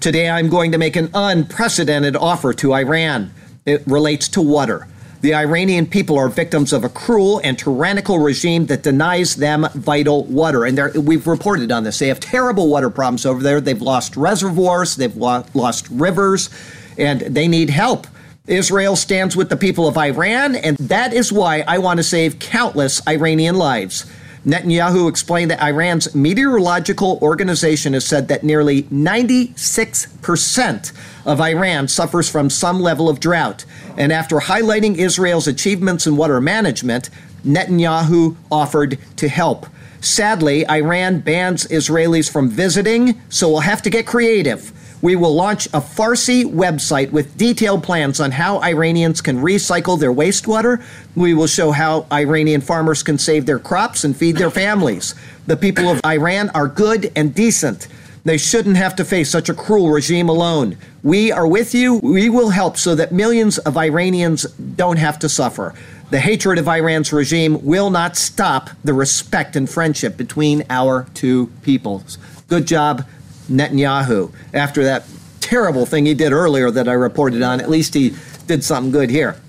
[0.00, 3.32] Today I'm going to make an unprecedented offer to Iran.
[3.64, 4.86] It relates to water.
[5.22, 10.24] The Iranian people are victims of a cruel and tyrannical regime that denies them vital
[10.24, 10.64] water.
[10.64, 11.98] And we've reported on this.
[11.98, 13.60] They have terrible water problems over there.
[13.60, 16.50] They've lost reservoirs, they've lo- lost rivers,
[16.96, 18.06] and they need help.
[18.46, 22.38] Israel stands with the people of Iran, and that is why I want to save
[22.38, 24.06] countless Iranian lives.
[24.46, 30.92] Netanyahu explained that Iran's meteorological organization has said that nearly 96%
[31.24, 33.64] of Iran suffers from some level of drought.
[33.96, 37.10] And after highlighting Israel's achievements in water management,
[37.44, 39.66] Netanyahu offered to help.
[40.00, 45.66] Sadly, Iran bans Israelis from visiting, so we'll have to get creative we will launch
[45.66, 50.82] a Farsi website with detailed plans on how Iranians can recycle their wastewater.
[51.14, 55.14] We will show how Iranian farmers can save their crops and feed their families.
[55.46, 57.88] The people of Iran are good and decent.
[58.24, 60.76] They shouldn't have to face such a cruel regime alone.
[61.04, 62.00] We are with you.
[62.02, 65.74] We will help so that millions of Iranians don't have to suffer.
[66.10, 71.52] The hatred of Iran's regime will not stop the respect and friendship between our two
[71.62, 72.18] peoples.
[72.48, 73.06] Good job.
[73.48, 75.04] Netanyahu after that
[75.40, 77.60] terrible thing he did earlier that I reported on.
[77.60, 78.14] At least he
[78.46, 79.40] did something good here.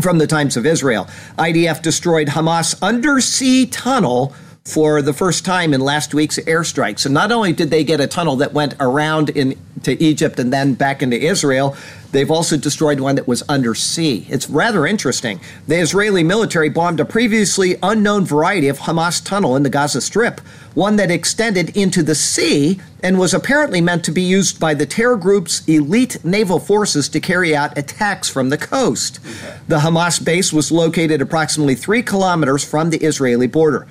[0.00, 5.80] From the Times of Israel, IDF destroyed Hamas undersea tunnel for the first time in
[5.80, 7.04] last week's airstrikes.
[7.04, 10.74] And not only did they get a tunnel that went around into Egypt and then
[10.74, 11.76] back into Israel,
[12.12, 14.24] they've also destroyed one that was undersea.
[14.28, 15.40] It's rather interesting.
[15.66, 20.40] The Israeli military bombed a previously unknown variety of Hamas tunnel in the Gaza Strip,
[20.74, 24.86] one that extended into the sea and was apparently meant to be used by the
[24.86, 29.18] terror group's elite naval forces to carry out attacks from the coast.
[29.66, 33.88] The Hamas base was located approximately three kilometers from the Israeli border.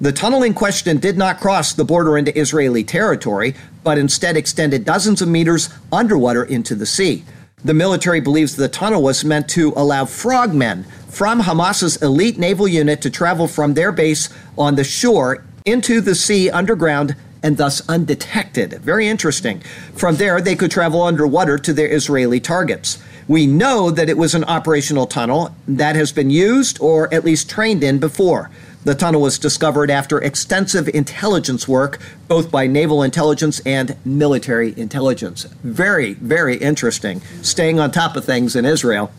[0.00, 3.54] The tunnel in question did not cross the border into Israeli territory,
[3.84, 7.24] but instead extended dozens of meters underwater into the sea.
[7.64, 13.00] The military believes the tunnel was meant to allow frogmen from Hamas's elite naval unit
[13.02, 14.28] to travel from their base
[14.58, 18.72] on the shore into the sea underground and thus undetected.
[18.80, 19.60] Very interesting.
[19.94, 22.98] From there, they could travel underwater to their Israeli targets.
[23.28, 27.48] We know that it was an operational tunnel that has been used or at least
[27.48, 28.50] trained in before.
[28.84, 35.44] The tunnel was discovered after extensive intelligence work, both by naval intelligence and military intelligence.
[35.62, 37.22] Very, very interesting.
[37.40, 39.10] Staying on top of things in Israel.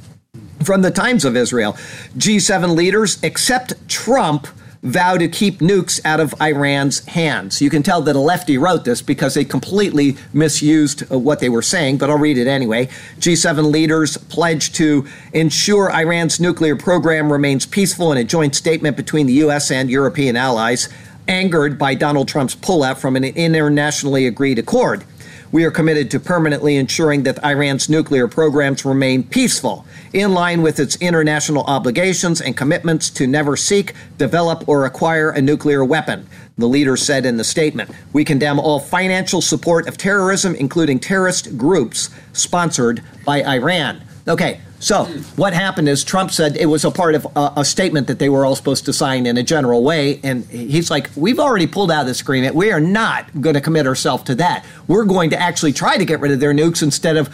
[0.63, 1.73] From the Times of Israel,
[2.15, 4.47] G7 leaders, except Trump,
[4.85, 7.59] vow to keep nukes out of Iran's hands.
[7.61, 11.49] You can tell that a lefty wrote this because they completely misused uh, what they
[11.49, 12.85] were saying, but I'll read it anyway.
[13.19, 19.25] G7 leaders pledge to ensure Iran's nuclear program remains peaceful in a joint statement between
[19.25, 19.71] the U.S.
[19.71, 20.87] and European allies,
[21.27, 25.03] angered by Donald Trump's pullout from an internationally agreed accord.
[25.51, 30.79] We are committed to permanently ensuring that Iran's nuclear programs remain peaceful, in line with
[30.79, 36.27] its international obligations and commitments to never seek, develop, or acquire a nuclear weapon.
[36.57, 41.57] The leader said in the statement We condemn all financial support of terrorism, including terrorist
[41.57, 44.01] groups sponsored by Iran.
[44.27, 48.07] Okay, so what happened is Trump said it was a part of a, a, statement
[48.07, 51.39] that they were all supposed to sign in a general way, and he's like, "We've
[51.39, 52.55] already pulled out of this agreement.
[52.55, 54.65] We are not going to commit ourselves to that.
[54.87, 57.29] We're going to actually try to get rid of their nukes instead of."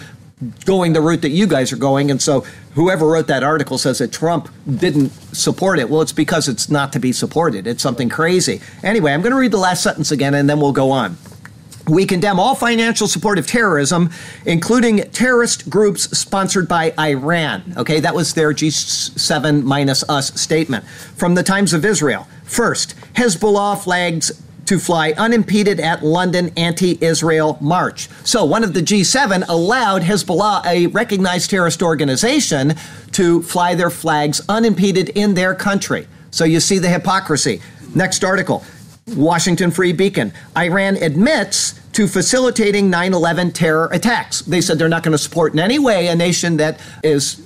[0.66, 2.10] Going the route that you guys are going.
[2.10, 2.42] And so,
[2.74, 5.88] whoever wrote that article says that Trump didn't support it.
[5.88, 7.68] Well, it's because it's not to be supported.
[7.68, 8.60] It's something crazy.
[8.82, 11.16] Anyway, I'm going to read the last sentence again and then we'll go on.
[11.92, 14.12] We condemn all financial support of terrorism,
[14.46, 17.74] including terrorist groups sponsored by Iran.
[17.76, 20.86] Okay, that was their G7 minus us statement.
[20.86, 22.30] From the Times of Israel.
[22.46, 28.08] First, Hezbollah flags to fly unimpeded at London anti Israel march.
[28.24, 32.76] So, one of the G7 allowed Hezbollah, a recognized terrorist organization,
[33.12, 36.08] to fly their flags unimpeded in their country.
[36.30, 37.62] So, you see the hypocrisy.
[37.94, 38.64] Next article
[39.08, 40.32] Washington Free Beacon.
[40.56, 44.42] Iran admits to facilitating 9 11 terror attacks.
[44.42, 47.42] They said they're not going to support in any way a nation that is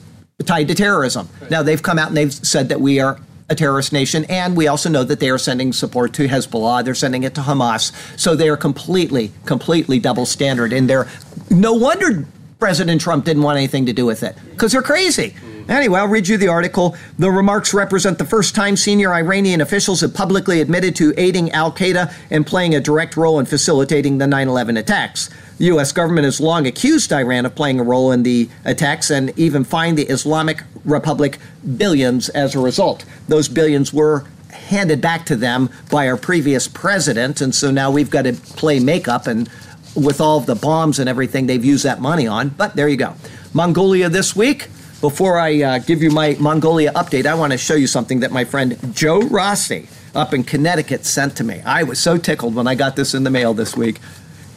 [0.45, 1.29] tied to terrorism.
[1.49, 4.67] Now, they've come out and they've said that we are a terrorist nation, and we
[4.67, 6.83] also know that they are sending support to Hezbollah.
[6.83, 7.93] They're sending it to Hamas.
[8.19, 10.73] So they are completely, completely double standard.
[10.73, 11.07] And they're
[11.49, 12.25] no wonder
[12.59, 15.31] President Trump didn't want anything to do with it because they're crazy.
[15.31, 15.54] Mm.
[15.67, 16.95] Anyway, I'll read you the article.
[17.17, 21.71] The remarks represent the first time senior Iranian officials have publicly admitted to aiding al
[21.71, 25.29] Qaeda and playing a direct role in facilitating the 9 11 attacks.
[25.57, 25.91] The U.S.
[25.91, 29.97] government has long accused Iran of playing a role in the attacks and even fined
[29.97, 31.39] the Islamic Republic
[31.77, 33.05] billions as a result.
[33.27, 38.09] Those billions were handed back to them by our previous president, and so now we've
[38.09, 39.49] got to play makeup and
[39.95, 42.49] with all the bombs and everything they've used that money on.
[42.49, 43.15] But there you go.
[43.53, 44.67] Mongolia this week.
[45.05, 48.31] Before I uh, give you my Mongolia update, I want to show you something that
[48.31, 51.61] my friend Joe Rossi up in Connecticut sent to me.
[51.63, 53.99] I was so tickled when I got this in the mail this week.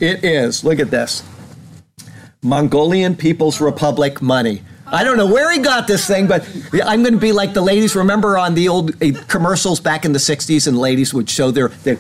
[0.01, 1.23] It is, look at this
[2.41, 4.63] Mongolian People's Republic money.
[4.87, 6.49] I don't know where he got this thing, but
[6.83, 7.95] I'm going to be like the ladies.
[7.95, 11.69] Remember on the old uh, commercials back in the 60s, and ladies would show their,
[11.69, 11.99] their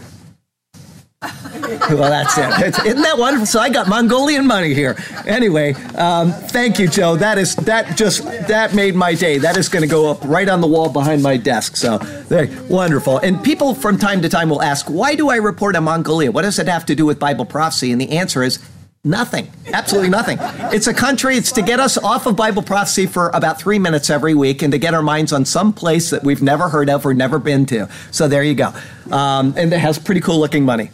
[1.60, 2.86] well, that's it.
[2.86, 3.46] Isn't that wonderful?
[3.46, 4.96] So I got Mongolian money here.
[5.26, 7.16] Anyway, um, thank you, Joe.
[7.16, 9.38] That is that just that made my day.
[9.38, 11.76] That is going to go up right on the wall behind my desk.
[11.76, 13.18] So very wonderful.
[13.18, 16.30] And people from time to time will ask, "Why do I report on Mongolia?
[16.30, 18.58] What does it have to do with Bible prophecy?" And the answer is
[19.04, 19.50] Nothing.
[19.72, 20.38] Absolutely nothing.
[20.72, 24.10] It's a country, it's to get us off of Bible prophecy for about three minutes
[24.10, 27.06] every week and to get our minds on some place that we've never heard of
[27.06, 27.88] or never been to.
[28.10, 28.74] So there you go.
[29.12, 30.90] Um, and it has pretty cool looking money.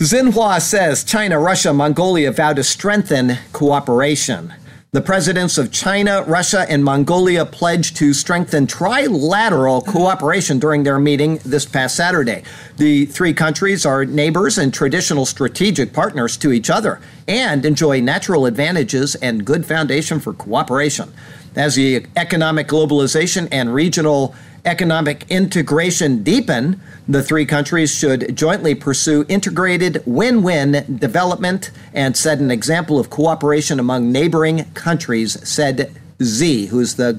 [0.00, 4.54] Xinhua says China, Russia, Mongolia vow to strengthen cooperation.
[4.92, 11.36] The presidents of China, Russia, and Mongolia pledged to strengthen trilateral cooperation during their meeting
[11.44, 12.44] this past Saturday.
[12.78, 16.98] The three countries are neighbors and traditional strategic partners to each other
[17.28, 21.12] and enjoy natural advantages and good foundation for cooperation.
[21.56, 24.34] As the economic globalization and regional
[24.64, 32.38] economic integration deepen, the three countries should jointly pursue integrated win win development and set
[32.38, 35.92] an example of cooperation among neighboring countries, said
[36.22, 37.18] Xi, who's the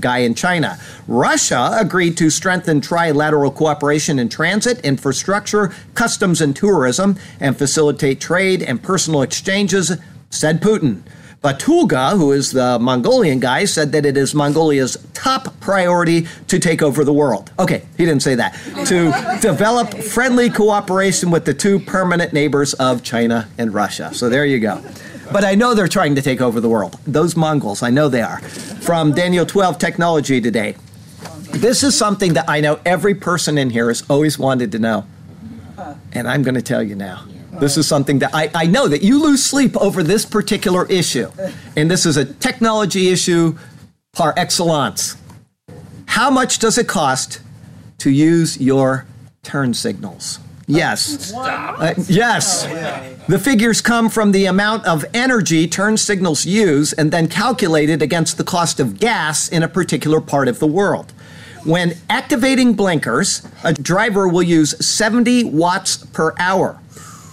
[0.00, 0.78] guy in China.
[1.06, 8.62] Russia agreed to strengthen trilateral cooperation in transit, infrastructure, customs, and tourism, and facilitate trade
[8.62, 9.92] and personal exchanges,
[10.30, 11.02] said Putin.
[11.42, 16.82] Batulga, who is the Mongolian guy, said that it is Mongolia's top priority to take
[16.82, 17.52] over the world.
[17.60, 18.54] Okay, he didn't say that.
[18.86, 24.12] to develop friendly cooperation with the two permanent neighbors of China and Russia.
[24.12, 24.82] So there you go.
[25.30, 26.98] But I know they're trying to take over the world.
[27.06, 28.40] Those Mongols, I know they are.
[28.40, 30.74] From Daniel 12 Technology today.
[31.50, 35.06] This is something that I know every person in here has always wanted to know.
[36.12, 37.24] And I'm going to tell you now.
[37.60, 41.30] This is something that I, I know that you lose sleep over this particular issue.
[41.76, 43.56] And this is a technology issue
[44.12, 45.16] par excellence.
[46.06, 47.40] How much does it cost
[47.98, 49.06] to use your
[49.42, 50.38] turn signals?
[50.68, 51.32] Yes.
[51.32, 52.64] Uh, yes.
[53.26, 58.36] The figures come from the amount of energy turn signals use and then calculated against
[58.36, 61.12] the cost of gas in a particular part of the world.
[61.64, 66.78] When activating blinkers, a driver will use 70 watts per hour.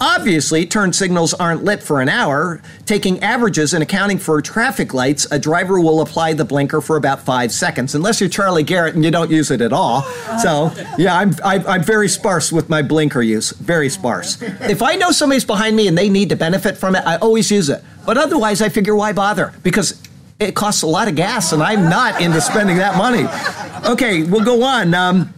[0.02, 2.62] Obviously, turn signals aren't lit for an hour.
[2.86, 7.22] Taking averages and accounting for traffic lights, a driver will apply the blinker for about
[7.22, 10.02] five seconds, unless you're Charlie Garrett and you don't use it at all.
[10.42, 13.52] So, yeah, I'm, I'm very sparse with my blinker use.
[13.52, 14.42] Very sparse.
[14.42, 17.50] If I know somebody's behind me and they need to benefit from it, I always
[17.50, 17.84] use it.
[18.06, 19.54] But otherwise, I figure why bother?
[19.64, 20.02] Because
[20.40, 23.26] it costs a lot of gas and I'm not into spending that money.
[23.90, 24.94] Okay, we'll go on.
[24.94, 25.34] Um,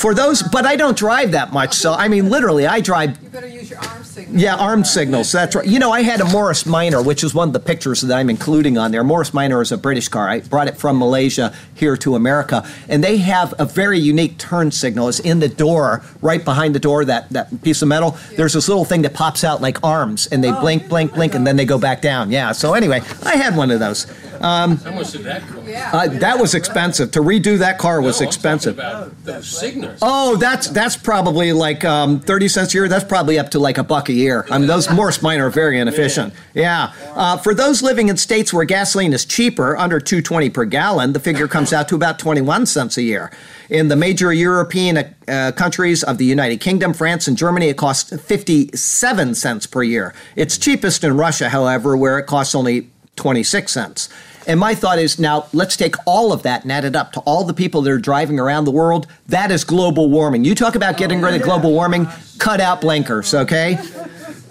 [0.00, 3.22] For those, but I don't drive that much, so I mean, literally, I drive.
[3.22, 4.42] You better use your arm signals.
[4.42, 5.30] Yeah, arm signals.
[5.32, 5.66] That's right.
[5.66, 8.30] You know, I had a Morris Minor, which is one of the pictures that I'm
[8.30, 9.04] including on there.
[9.04, 10.30] Morris Minor is a British car.
[10.30, 14.70] I brought it from Malaysia here to America, and they have a very unique turn
[14.70, 15.10] signal.
[15.10, 18.16] It's in the door, right behind the door, that, that piece of metal.
[18.34, 21.34] There's this little thing that pops out like arms, and they oh, blink, blink, blink,
[21.34, 22.30] and then they go back down.
[22.30, 24.06] Yeah, so anyway, I had one of those.
[24.40, 25.68] How much did that cost?
[25.68, 27.10] Uh, that was expensive.
[27.12, 28.74] To redo that car was No, I'm talking expensive.
[28.78, 29.98] about those signals.
[30.02, 32.88] Oh, that's that's probably like um, thirty cents a year.
[32.88, 34.46] That's probably up to like a buck a year.
[34.50, 36.34] I mean, those Morris Minor are very inefficient.
[36.54, 36.92] Yeah.
[37.14, 41.12] Uh, for those living in states where gasoline is cheaper, under two twenty per gallon,
[41.12, 43.30] the figure comes out to about twenty one cents a year.
[43.68, 48.14] In the major European uh, countries of the United Kingdom, France, and Germany, it costs
[48.22, 50.14] fifty seven cents per year.
[50.36, 54.08] It's cheapest in Russia, however, where it costs only 26 cents.
[54.46, 57.20] And my thought is now let's take all of that and add it up to
[57.20, 59.06] all the people that are driving around the world.
[59.26, 60.44] That is global warming.
[60.44, 62.06] You talk about getting rid of global warming,
[62.38, 63.78] cut out blinkers, okay?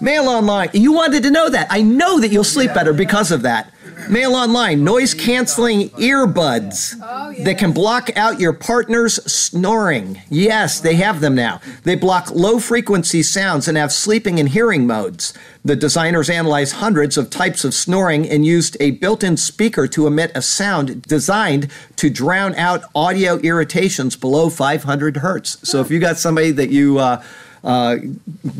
[0.00, 0.68] Mail online.
[0.74, 1.68] You wanted to know that.
[1.70, 3.72] I know that you'll sleep better because of that.
[4.08, 6.96] Mail online, noise canceling earbuds
[7.44, 10.20] that can block out your partner's snoring.
[10.28, 11.60] Yes, they have them now.
[11.82, 15.34] They block low frequency sounds and have sleeping and hearing modes.
[15.64, 20.06] The designers analyzed hundreds of types of snoring and used a built in speaker to
[20.06, 25.68] emit a sound designed to drown out audio irritations below 500 hertz.
[25.68, 27.24] So if you got somebody that you uh,
[27.64, 27.96] uh,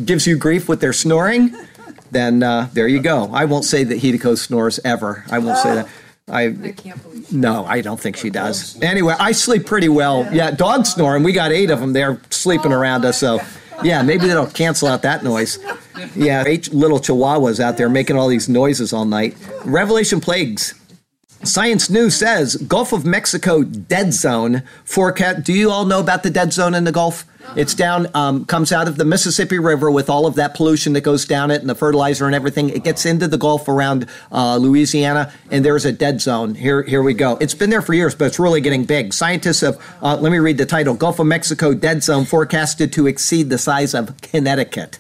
[0.05, 1.55] gives you grief with their snoring,
[2.17, 3.31] then uh, there you go.
[3.33, 5.25] I won't say that Hideko snores ever.
[5.31, 5.89] I won't say that.
[6.29, 7.33] I I can't believe.
[7.33, 8.81] no, I don't think she does.
[8.83, 10.27] Anyway, I sleep pretty well.
[10.33, 13.21] Yeah, dogs snore, and we got eight of them there sleeping around us.
[13.21, 13.41] So,
[13.85, 15.59] yeah, maybe that'll cancel out that noise.
[16.15, 19.35] Yeah, eight little chihuahuas out there making all these noises all night.
[19.65, 20.75] Revelation plagues.
[21.43, 25.45] Science News says Gulf of Mexico dead zone forecast.
[25.45, 27.25] Do you all know about the dead zone in the Gulf?
[27.55, 31.03] It's down, um, comes out of the Mississippi River with all of that pollution that
[31.03, 32.71] goes down it and the fertilizer and everything.
[32.71, 36.55] It gets into the Gulf around uh, Louisiana, and there's a dead zone.
[36.55, 37.37] Here, here we go.
[37.41, 39.15] It's been there for years, but it's really getting big.
[39.15, 43.07] Scientists have, uh, let me read the title Gulf of Mexico dead zone forecasted to
[43.07, 44.99] exceed the size of Connecticut.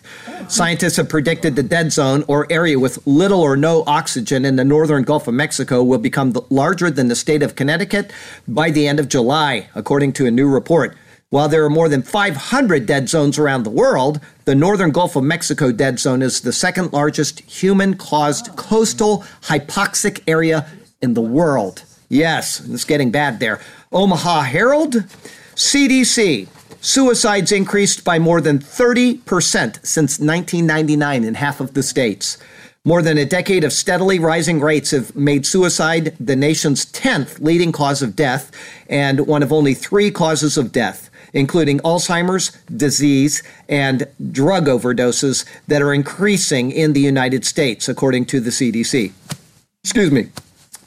[0.48, 4.64] Scientists have predicted the dead zone or area with little or no oxygen in the
[4.64, 8.12] northern Gulf of Mexico will become larger than the state of Connecticut
[8.46, 10.96] by the end of July, according to a new report.
[11.30, 15.24] While there are more than 500 dead zones around the world, the northern Gulf of
[15.24, 20.68] Mexico dead zone is the second largest human caused coastal hypoxic area
[21.02, 21.82] in the world.
[22.08, 23.60] Yes, it's getting bad there.
[23.90, 24.94] Omaha Herald,
[25.56, 26.46] CDC.
[26.80, 29.20] Suicides increased by more than 30%
[29.84, 32.38] since 1999 in half of the states.
[32.86, 37.72] More than a decade of steadily rising rates have made suicide the nation's 10th leading
[37.72, 38.52] cause of death
[38.88, 45.82] and one of only three causes of death, including Alzheimer's disease and drug overdoses that
[45.82, 49.12] are increasing in the United States, according to the CDC.
[49.82, 50.28] Excuse me.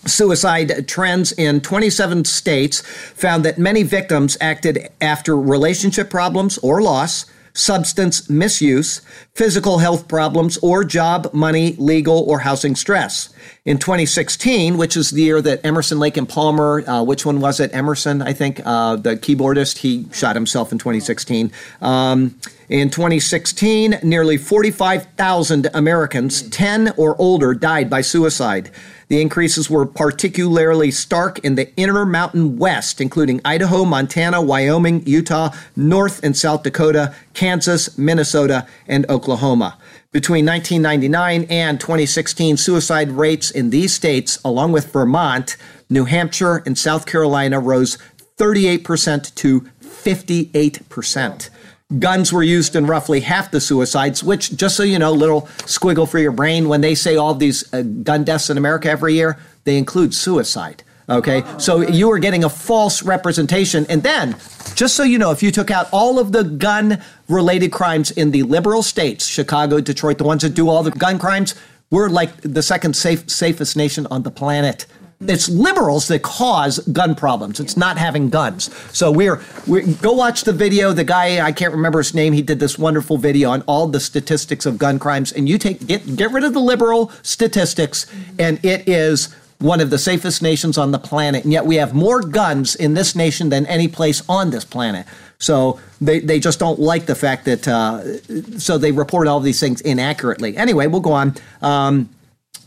[0.06, 7.26] Suicide trends in 27 states found that many victims acted after relationship problems or loss,
[7.54, 9.02] substance misuse,
[9.34, 13.34] physical health problems, or job, money, legal, or housing stress.
[13.66, 17.60] In 2016, which is the year that Emerson, Lake, and Palmer, uh, which one was
[17.60, 17.74] it?
[17.74, 21.52] Emerson, I think, uh, the keyboardist, he shot himself in 2016.
[21.82, 22.36] Um,
[22.70, 28.72] in 2016, nearly 45,000 Americans 10 or older died by suicide.
[29.10, 36.24] The increases were particularly stark in the Intermountain West, including Idaho, Montana, Wyoming, Utah, North
[36.24, 39.80] and South Dakota, Kansas, Minnesota, and Oklahoma.
[40.12, 45.58] Between 1999 and 2016, suicide rates in these states, along with Vermont,
[45.90, 47.98] New Hampshire, and South Carolina, rose
[48.38, 51.50] 38% to 58%.
[51.98, 56.08] Guns were used in roughly half the suicides, which, just so you know, little squiggle
[56.08, 59.40] for your brain, when they say all these uh, gun deaths in America every year,
[59.64, 60.84] they include suicide.
[61.10, 63.88] Okay, so you are getting a false representation.
[63.90, 64.36] And then,
[64.76, 68.30] just so you know, if you took out all of the gun related crimes in
[68.30, 71.56] the liberal states, Chicago, Detroit, the ones that do all the gun crimes,
[71.90, 74.86] we're like the second safe, safest nation on the planet.
[75.22, 77.60] It's liberals that cause gun problems.
[77.60, 78.74] It's not having guns.
[78.96, 80.94] So we're, we go watch the video.
[80.94, 82.32] The guy I can't remember his name.
[82.32, 85.34] He did this wonderful video on all the statistics of gun crimes.
[85.34, 88.08] And you take get get rid of the liberal statistics,
[88.38, 91.44] and it is one of the safest nations on the planet.
[91.44, 95.06] And yet we have more guns in this nation than any place on this planet.
[95.38, 99.60] So they, they just don't like the fact that, uh, so they report all these
[99.60, 100.56] things inaccurately.
[100.56, 101.36] Anyway, we'll go on.
[101.62, 102.10] Um,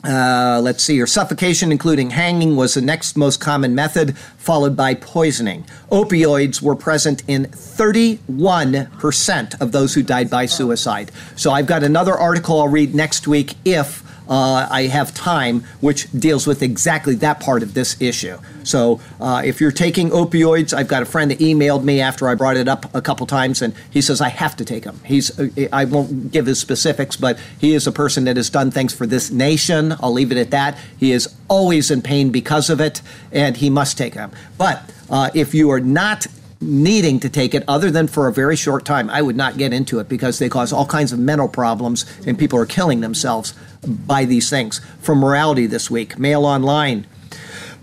[0.05, 1.07] uh, let's see here.
[1.07, 5.65] Suffocation, including hanging, was the next most common method, followed by poisoning.
[5.91, 11.13] Opioids were present in 31% of those who died by suicide.
[11.37, 16.11] So I've got another article I'll read next week if uh, I have time, which
[16.13, 18.39] deals with exactly that part of this issue.
[18.65, 22.35] So, uh, if you're taking opioids, I've got a friend that emailed me after I
[22.35, 25.01] brought it up a couple times, and he says I have to take them.
[25.05, 28.71] He's uh, I won't give his specifics, but he is a person that has done
[28.71, 29.95] things for this nation.
[30.01, 30.79] I'll leave it at that.
[30.99, 34.31] He is always in pain because of it, and he must take them.
[34.59, 36.27] But uh, if you are not
[36.63, 39.73] needing to take it other than for a very short time, I would not get
[39.73, 43.55] into it because they cause all kinds of mental problems and people are killing themselves
[43.87, 44.81] by these things.
[45.01, 47.07] From morality this week, Mail Online.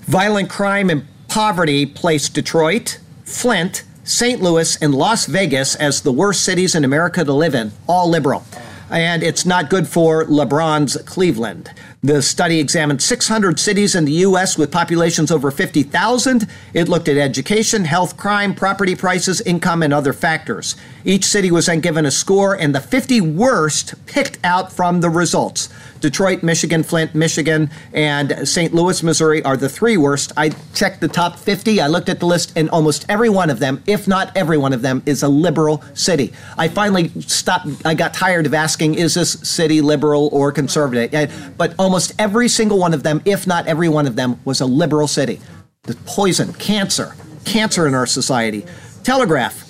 [0.10, 4.42] Violent crime and poverty place Detroit, Flint, St.
[4.42, 8.44] Louis, and Las Vegas as the worst cities in America to live in, all liberal.
[8.90, 11.72] And it's not good for LeBron's Cleveland.
[12.02, 14.58] The study examined 600 cities in the U.S.
[14.58, 16.48] with populations over 50,000.
[16.74, 20.76] It looked at education, health, crime, property prices, income, and other factors.
[21.06, 25.10] Each city was then given a score, and the 50 worst picked out from the
[25.12, 25.70] results.
[26.00, 28.74] Detroit, Michigan, Flint, Michigan, and St.
[28.74, 30.32] Louis, Missouri are the three worst.
[30.38, 31.82] I checked the top 50.
[31.82, 34.74] I looked at the list, and almost every one of them, if not every one
[34.74, 36.34] of them, is a liberal city.
[36.58, 37.68] I finally stopped.
[37.86, 41.32] I got tired of asking, is this city liberal or conservative?
[41.58, 44.66] But almost every single one of them, if not every one of them, was a
[44.66, 45.40] liberal city.
[45.84, 48.66] The poison, cancer, cancer in our society.
[49.04, 49.66] Telegraph.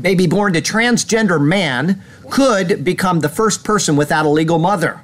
[0.00, 5.00] Baby born to transgender man could become the first person without a legal mother.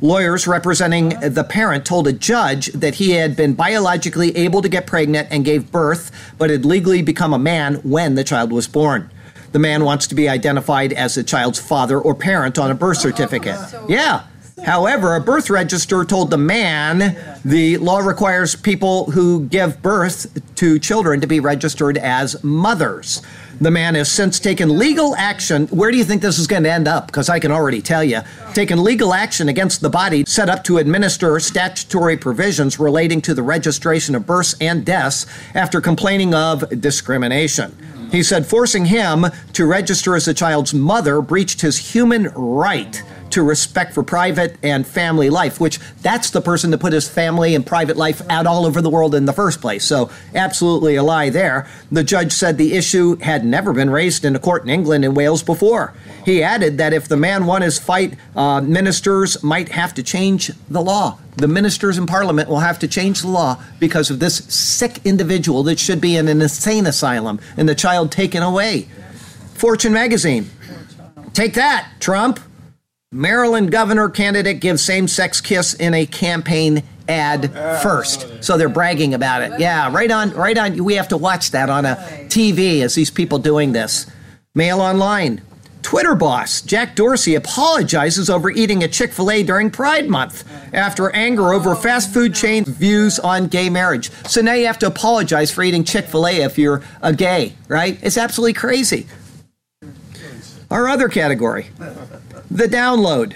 [0.00, 4.86] Lawyers representing the parent told a judge that he had been biologically able to get
[4.86, 9.10] pregnant and gave birth, but had legally become a man when the child was born.
[9.52, 12.98] The man wants to be identified as the child's father or parent on a birth
[12.98, 13.58] certificate.
[13.88, 14.24] Yeah.
[14.64, 20.26] However, a birth register told the man the law requires people who give birth
[20.56, 23.22] to children to be registered as mothers.
[23.60, 25.66] The man has since taken legal action.
[25.68, 27.06] Where do you think this is going to end up?
[27.06, 28.20] Because I can already tell you.
[28.52, 33.42] Taken legal action against the body set up to administer statutory provisions relating to the
[33.42, 37.76] registration of births and deaths after complaining of discrimination.
[38.10, 43.02] He said forcing him to register as a child's mother breached his human right
[43.34, 47.54] to respect for private and family life, which that's the person that put his family
[47.54, 49.84] and private life out all over the world in the first place.
[49.84, 51.66] So, absolutely a lie there.
[51.90, 55.16] The judge said the issue had never been raised in a court in England and
[55.16, 55.94] Wales before.
[56.24, 60.52] He added that if the man won his fight, uh, ministers might have to change
[60.70, 61.18] the law.
[61.36, 65.64] The ministers in parliament will have to change the law because of this sick individual
[65.64, 68.88] that should be in an insane asylum and the child taken away.
[69.54, 70.50] Fortune magazine.
[71.32, 72.38] Take that, Trump.
[73.14, 78.42] Maryland governor candidate gives same sex kiss in a campaign ad first.
[78.42, 79.60] So they're bragging about it.
[79.60, 80.82] Yeah, right on, right on.
[80.82, 81.94] We have to watch that on a
[82.26, 84.10] TV as these people doing this.
[84.54, 85.42] Mail online.
[85.82, 91.10] Twitter boss Jack Dorsey apologizes over eating a Chick fil A during Pride Month after
[91.10, 94.10] anger over fast food chain views on gay marriage.
[94.26, 97.52] So now you have to apologize for eating Chick fil A if you're a gay,
[97.68, 97.98] right?
[98.02, 99.06] It's absolutely crazy.
[100.70, 101.66] Our other category
[102.50, 103.34] the download.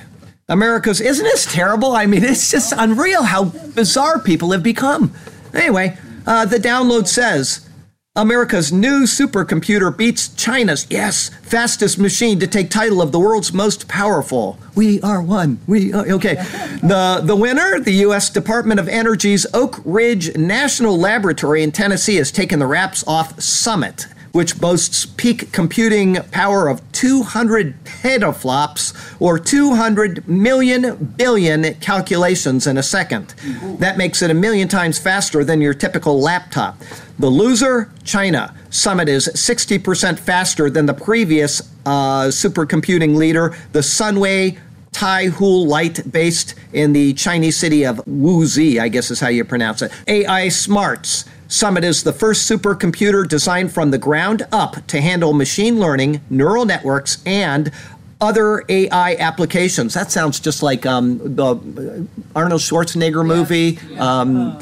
[0.49, 1.93] America's, isn't this terrible?
[1.93, 5.13] I mean, it's just unreal how bizarre people have become.
[5.53, 7.69] Anyway, uh, the download says
[8.17, 13.87] America's new supercomputer beats China's, yes, fastest machine to take title of the world's most
[13.89, 14.59] powerful.
[14.75, 15.61] We are one.
[15.67, 16.37] We are, okay.
[16.79, 18.31] The, the winner, the U.S.
[18.31, 24.07] Department of Energy's Oak Ridge National Laboratory in Tennessee, has taken the wraps off Summit
[24.33, 32.83] which boasts peak computing power of 200 petaflops or 200 million billion calculations in a
[32.83, 33.35] second.
[33.79, 36.79] That makes it a million times faster than your typical laptop.
[37.19, 38.55] The loser, China.
[38.71, 44.59] Summit is 60% faster than the previous uh, supercomputing leader, the Sunway
[44.93, 49.93] TaihuLight, based in the Chinese city of Wuxi, I guess is how you pronounce it.
[50.07, 51.25] AI Smarts.
[51.49, 56.67] Summit is the first supercomputer designed from the ground up to handle machine learning, neural
[56.67, 57.73] networks, and
[58.21, 59.95] other AI applications.
[59.95, 63.79] That sounds just like um, the Arnold Schwarzenegger movie.
[63.99, 64.59] Um,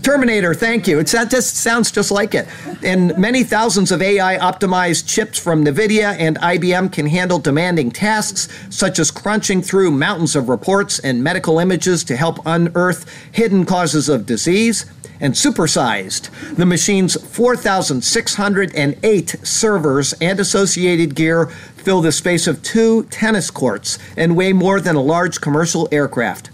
[0.00, 0.98] Terminator, thank you.
[0.98, 2.46] It's, that just sounds just like it.
[2.82, 8.48] And many thousands of AI optimized chips from NVIDIA and IBM can handle demanding tasks,
[8.70, 14.08] such as crunching through mountains of reports and medical images to help unearth hidden causes
[14.08, 14.86] of disease
[15.20, 16.30] and supersized.
[16.56, 24.36] The machine's 4,608 servers and associated gear fill the space of two tennis courts and
[24.36, 26.50] weigh more than a large commercial aircraft.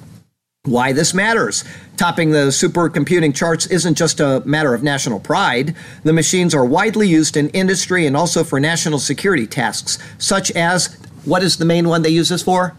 [0.64, 1.64] Why this matters.
[1.98, 5.74] Topping the supercomputing charts isn't just a matter of national pride.
[6.04, 10.96] The machines are widely used in industry and also for national security tasks, such as
[11.24, 12.76] what is the main one they use this for?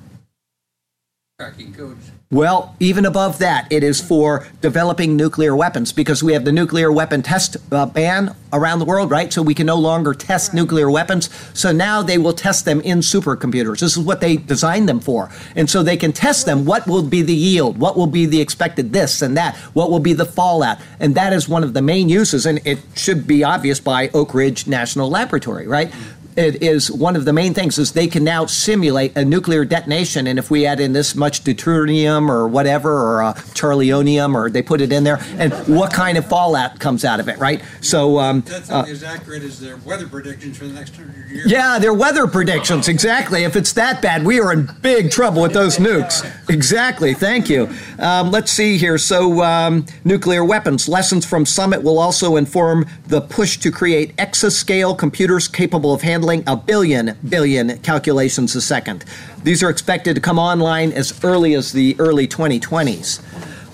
[1.37, 2.11] Cracking codes.
[2.31, 6.91] Well, even above that, it is for developing nuclear weapons because we have the nuclear
[6.91, 9.33] weapon test uh, ban around the world, right?
[9.33, 11.31] So we can no longer test nuclear weapons.
[11.55, 13.79] So now they will test them in supercomputers.
[13.79, 15.31] This is what they designed them for.
[15.55, 16.65] And so they can test them.
[16.65, 17.79] What will be the yield?
[17.79, 19.55] What will be the expected this and that?
[19.73, 20.77] What will be the fallout?
[20.99, 22.45] And that is one of the main uses.
[22.45, 25.91] And it should be obvious by Oak Ridge National Laboratory, right?
[26.35, 30.27] It is one of the main things is they can now simulate a nuclear detonation
[30.27, 34.61] and if we add in this much deuterium or whatever or uh, charlionium or they
[34.61, 38.19] put it in there and what kind of fallout comes out of it right so
[38.19, 41.51] um, That's uh, not as accurate as their weather predictions for the next hundred years.
[41.51, 42.87] yeah, they're weather predictions.
[42.87, 43.43] Exactly.
[43.43, 46.25] If it's that bad, we are in big trouble with those nukes.
[46.49, 47.13] Exactly.
[47.13, 47.69] Thank you.
[47.97, 48.97] Um, let's see here.
[48.97, 50.87] So, um, nuclear weapons.
[50.89, 56.18] Lessons from Summit will also inform the push to create exascale computers capable of handling
[56.47, 59.05] a billion billion calculations a second.
[59.43, 63.21] These are expected to come online as early as the early 2020s.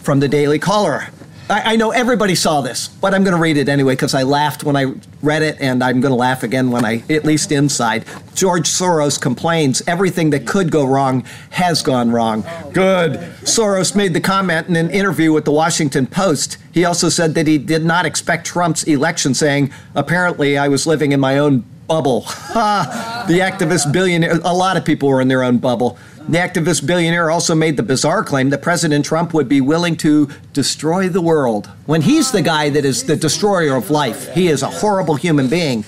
[0.02, 1.08] From the Daily Caller.
[1.50, 4.24] I, I know everybody saw this, but I'm going to read it anyway because I
[4.24, 7.52] laughed when I read it, and I'm going to laugh again when I, at least
[7.52, 8.06] inside.
[8.34, 12.44] George Soros complains everything that could go wrong has gone wrong.
[12.74, 13.20] Good.
[13.44, 16.58] Soros made the comment in an interview with the Washington Post.
[16.72, 21.12] He also said that he did not expect Trump's election, saying, apparently, I was living
[21.12, 22.22] in my own bubble.
[22.22, 23.26] Ha!
[23.28, 25.98] the activist billionaire, a lot of people were in their own bubble.
[26.28, 30.28] The activist billionaire also made the bizarre claim that President Trump would be willing to
[30.54, 34.34] destroy the world when he's the guy that is the destroyer of life.
[34.34, 35.84] He is a horrible human being.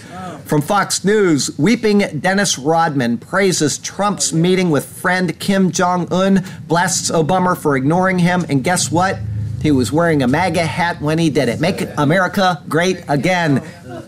[0.45, 7.09] From Fox News, weeping Dennis Rodman praises Trump's meeting with friend Kim Jong un, blasts
[7.11, 9.17] Obama for ignoring him, and guess what?
[9.61, 11.59] He was wearing a MAGA hat when he did it.
[11.59, 13.61] Make America great again.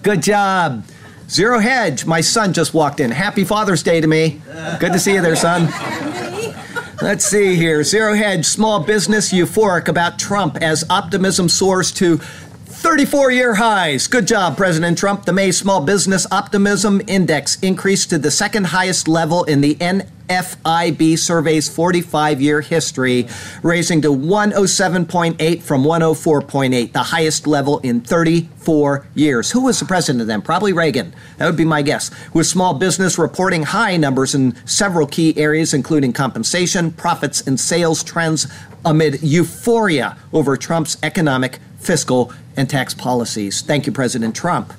[0.04, 0.86] Good job.
[1.30, 3.12] Zero Hedge, my son just walked in.
[3.12, 4.42] Happy Father's Day to me.
[4.80, 5.68] Good to see you there, son.
[7.02, 7.84] Let's see here.
[7.84, 12.20] Zero Hedge, small business euphoric about Trump as optimism soars to
[12.80, 14.08] 34 year highs.
[14.08, 15.26] Good job, President Trump.
[15.26, 21.18] The May Small Business Optimism Index increased to the second highest level in the NFIB
[21.18, 23.28] survey's 45 year history,
[23.64, 29.52] raising to 107.8 from 104.8, the highest level in 34 years.
[29.52, 30.42] Who was the president then?
[30.42, 31.14] Probably Reagan.
[31.36, 32.10] That would be my guess.
[32.34, 38.06] With small business reporting high numbers in several key areas, including compensation, profits, and sales
[38.06, 38.48] trends
[38.86, 43.62] amid euphoria over Trump's economic, fiscal, and tax policies.
[43.62, 44.74] Thank you, President Trump.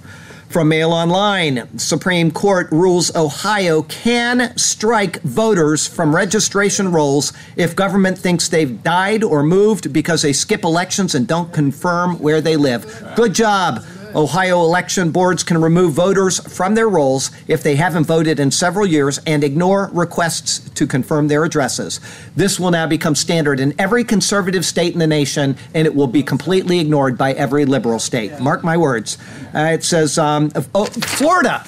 [0.51, 8.19] From Mail Online, Supreme Court rules Ohio can strike voters from registration rolls if government
[8.19, 12.85] thinks they've died or moved because they skip elections and don't confirm where they live.
[13.17, 13.83] Good job.
[14.15, 18.87] Ohio election boards can remove voters from their rolls if they haven't voted in several
[18.87, 22.01] years and ignore requests to confirm their addresses.
[22.35, 26.07] This will now become standard in every conservative state in the nation, and it will
[26.07, 28.41] be completely ignored by every liberal state.
[28.41, 29.19] Mark my words.
[29.55, 31.65] Uh, it says um, oh, Florida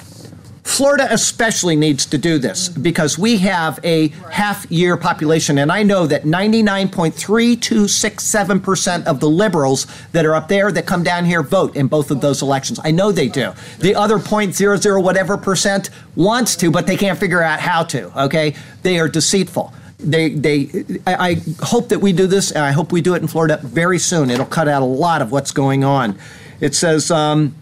[0.63, 5.83] Florida especially needs to do this because we have a half year population, and I
[5.83, 11.75] know that 99.3267% of the liberals that are up there that come down here vote
[11.75, 12.79] in both of those elections.
[12.83, 13.51] I know they do.
[13.79, 18.55] The other 0.00 whatever percent wants to, but they can't figure out how to, okay?
[18.83, 22.91] They are deceitful they they I, I, hope that we do this and i hope
[22.91, 25.85] we do it in florida very soon it'll cut out a lot of what's going
[25.85, 26.17] on
[26.59, 27.55] it says um,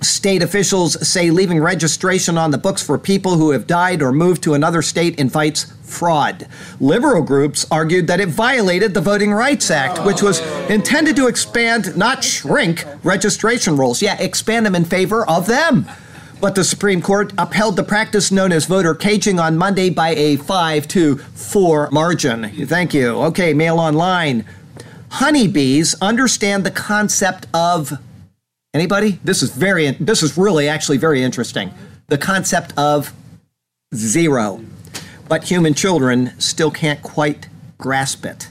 [0.00, 4.42] State officials say leaving registration on the books for people who have died or moved
[4.44, 6.46] to another state invites fraud.
[6.78, 10.40] Liberal groups argued that it violated the Voting Rights Act, which was
[10.70, 14.00] intended to expand, not shrink, registration rolls.
[14.00, 15.86] Yeah, expand them in favor of them.
[16.40, 20.36] But the Supreme Court upheld the practice known as voter caging on Monday by a
[20.36, 22.66] 5 to 4 margin.
[22.66, 23.16] Thank you.
[23.24, 24.44] Okay, Mail Online.
[25.10, 27.98] Honeybees understand the concept of
[28.74, 29.18] Anybody?
[29.24, 31.72] This is very this is really actually very interesting.
[32.08, 33.14] The concept of
[33.94, 34.62] zero.
[35.26, 37.48] But human children still can't quite
[37.78, 38.48] grasp it.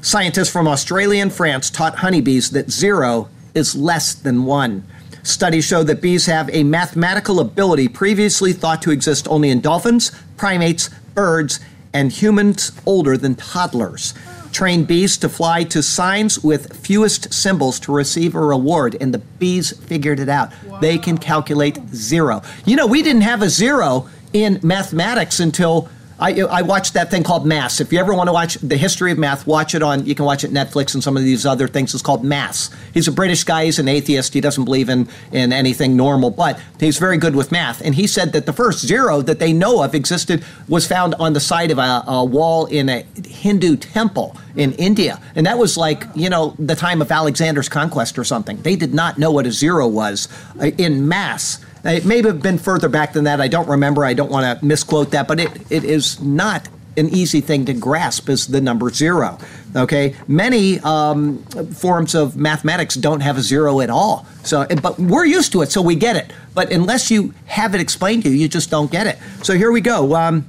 [0.00, 4.84] Scientists from Australia and France taught honeybees that zero is less than one.
[5.22, 10.10] Studies show that bees have a mathematical ability previously thought to exist only in dolphins,
[10.36, 11.60] primates, birds,
[11.92, 14.14] and humans older than toddlers
[14.52, 19.18] train bees to fly to signs with fewest symbols to receive a reward, and the
[19.18, 20.52] bees figured it out.
[20.66, 20.80] Wow.
[20.80, 22.42] They can calculate zero.
[22.64, 25.88] You know, we didn't have a zero in mathematics until
[26.20, 27.80] I, I watched that thing called Maths.
[27.80, 30.04] If you ever want to watch the history of math, watch it on.
[30.04, 31.94] You can watch it Netflix and some of these other things.
[31.94, 32.70] It's called Maths.
[32.92, 33.64] He's a British guy.
[33.64, 34.34] He's an atheist.
[34.34, 37.80] He doesn't believe in in anything normal, but he's very good with math.
[37.80, 41.32] And he said that the first zero that they know of existed was found on
[41.32, 45.78] the side of a, a wall in a Hindu temple in India, and that was
[45.78, 48.60] like you know the time of Alexander's conquest or something.
[48.60, 50.28] They did not know what a zero was
[50.60, 51.64] uh, in mass.
[51.84, 53.40] It may have been further back than that.
[53.40, 54.04] I don't remember.
[54.04, 57.72] I don't want to misquote that, but it, it is not an easy thing to
[57.72, 59.38] grasp as the number zero.
[59.74, 61.42] Okay, many um,
[61.74, 64.26] forms of mathematics don't have a zero at all.
[64.42, 66.32] So, but we're used to it, so we get it.
[66.54, 69.18] But unless you have it explained to you, you just don't get it.
[69.44, 70.14] So here we go.
[70.14, 70.46] Um,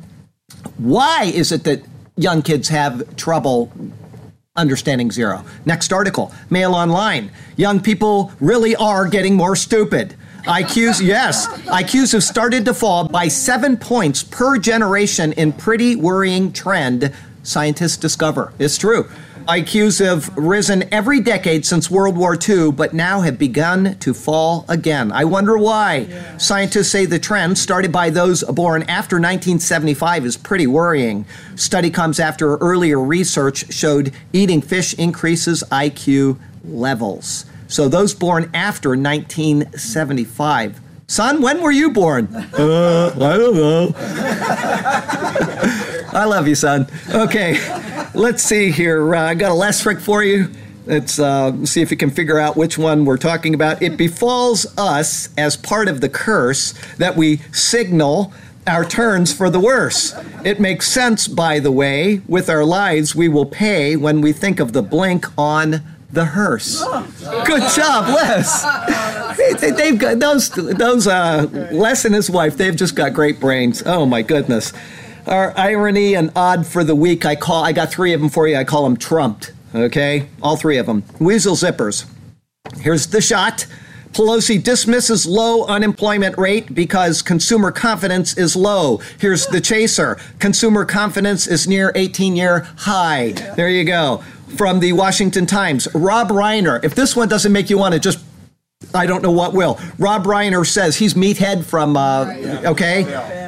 [0.77, 1.83] why is it that
[2.17, 3.71] young kids have trouble
[4.55, 5.45] understanding zero?
[5.65, 7.31] Next article, Mail Online.
[7.55, 10.15] Young people really are getting more stupid.
[10.43, 11.47] IQs, yes.
[11.67, 17.13] IQs have started to fall by seven points per generation in pretty worrying trend,
[17.43, 18.53] scientists discover.
[18.57, 19.09] It's true.
[19.47, 24.65] IQs have risen every decade since World War II, but now have begun to fall
[24.69, 25.11] again.
[25.11, 26.07] I wonder why.
[26.09, 26.37] Yeah.
[26.37, 31.25] Scientists say the trend, started by those born after 1975, is pretty worrying.
[31.55, 37.45] Study comes after earlier research showed eating fish increases IQ levels.
[37.71, 40.81] So those born after 1975.
[41.07, 42.27] Son, when were you born?
[42.53, 43.93] Uh, I don't know.
[46.13, 46.87] I love you, son.
[47.09, 47.57] Okay,
[48.13, 49.15] let's see here.
[49.15, 50.49] Uh, I got a last trick for you.
[50.85, 53.81] Let's uh, see if you can figure out which one we're talking about.
[53.81, 58.33] It befalls us as part of the curse that we signal
[58.67, 60.13] our turns for the worse.
[60.43, 64.59] It makes sense, by the way, with our lives we will pay when we think
[64.59, 65.81] of the blink on
[66.13, 66.83] the hearse.
[67.45, 68.63] Good job, Les.
[69.59, 72.57] They, have got those those uh, Les and his wife.
[72.57, 73.83] They've just got great brains.
[73.85, 74.73] Oh my goodness.
[75.27, 77.25] Our irony and odd for the week.
[77.25, 77.63] I call.
[77.63, 78.55] I got three of them for you.
[78.57, 79.53] I call them trumped.
[79.73, 81.03] Okay, all three of them.
[81.19, 82.05] Weasel zippers.
[82.79, 83.65] Here's the shot.
[84.13, 88.99] Pelosi dismisses low unemployment rate because consumer confidence is low.
[89.19, 90.17] Here's the chaser.
[90.39, 93.31] Consumer confidence is near 18 year high.
[93.55, 94.21] There you go.
[94.57, 96.83] From the Washington Times, Rob Reiner.
[96.83, 98.23] If this one doesn't make you want to just
[98.93, 99.79] I don't know what will.
[99.99, 102.25] Rob Reiner says he's meathead from uh,
[102.65, 103.03] okay.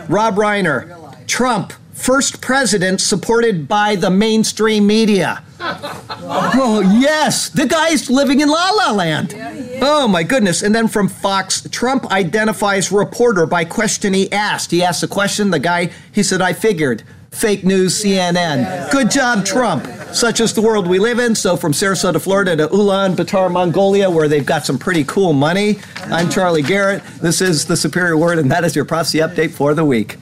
[0.07, 1.27] Rob Reiner.
[1.27, 5.43] Trump first president supported by the mainstream media.
[6.25, 9.33] Oh, yes, the guy's living in La La Land.
[9.81, 10.61] Oh, my goodness.
[10.61, 14.71] And then from Fox, Trump identifies reporter by question he asked.
[14.71, 17.03] He asked a question, the guy, he said, I figured.
[17.33, 18.91] Fake news, CNN.
[18.91, 19.85] Good job, Trump.
[20.13, 21.33] Such is the world we live in.
[21.33, 26.29] So, from Sarasota, Florida to Ulaanbaatar, Mongolia, where they've got some pretty cool money, I'm
[26.29, 27.03] Charlie Garrett.
[27.21, 30.17] This is the Superior Word, and that is your prophecy update for the week.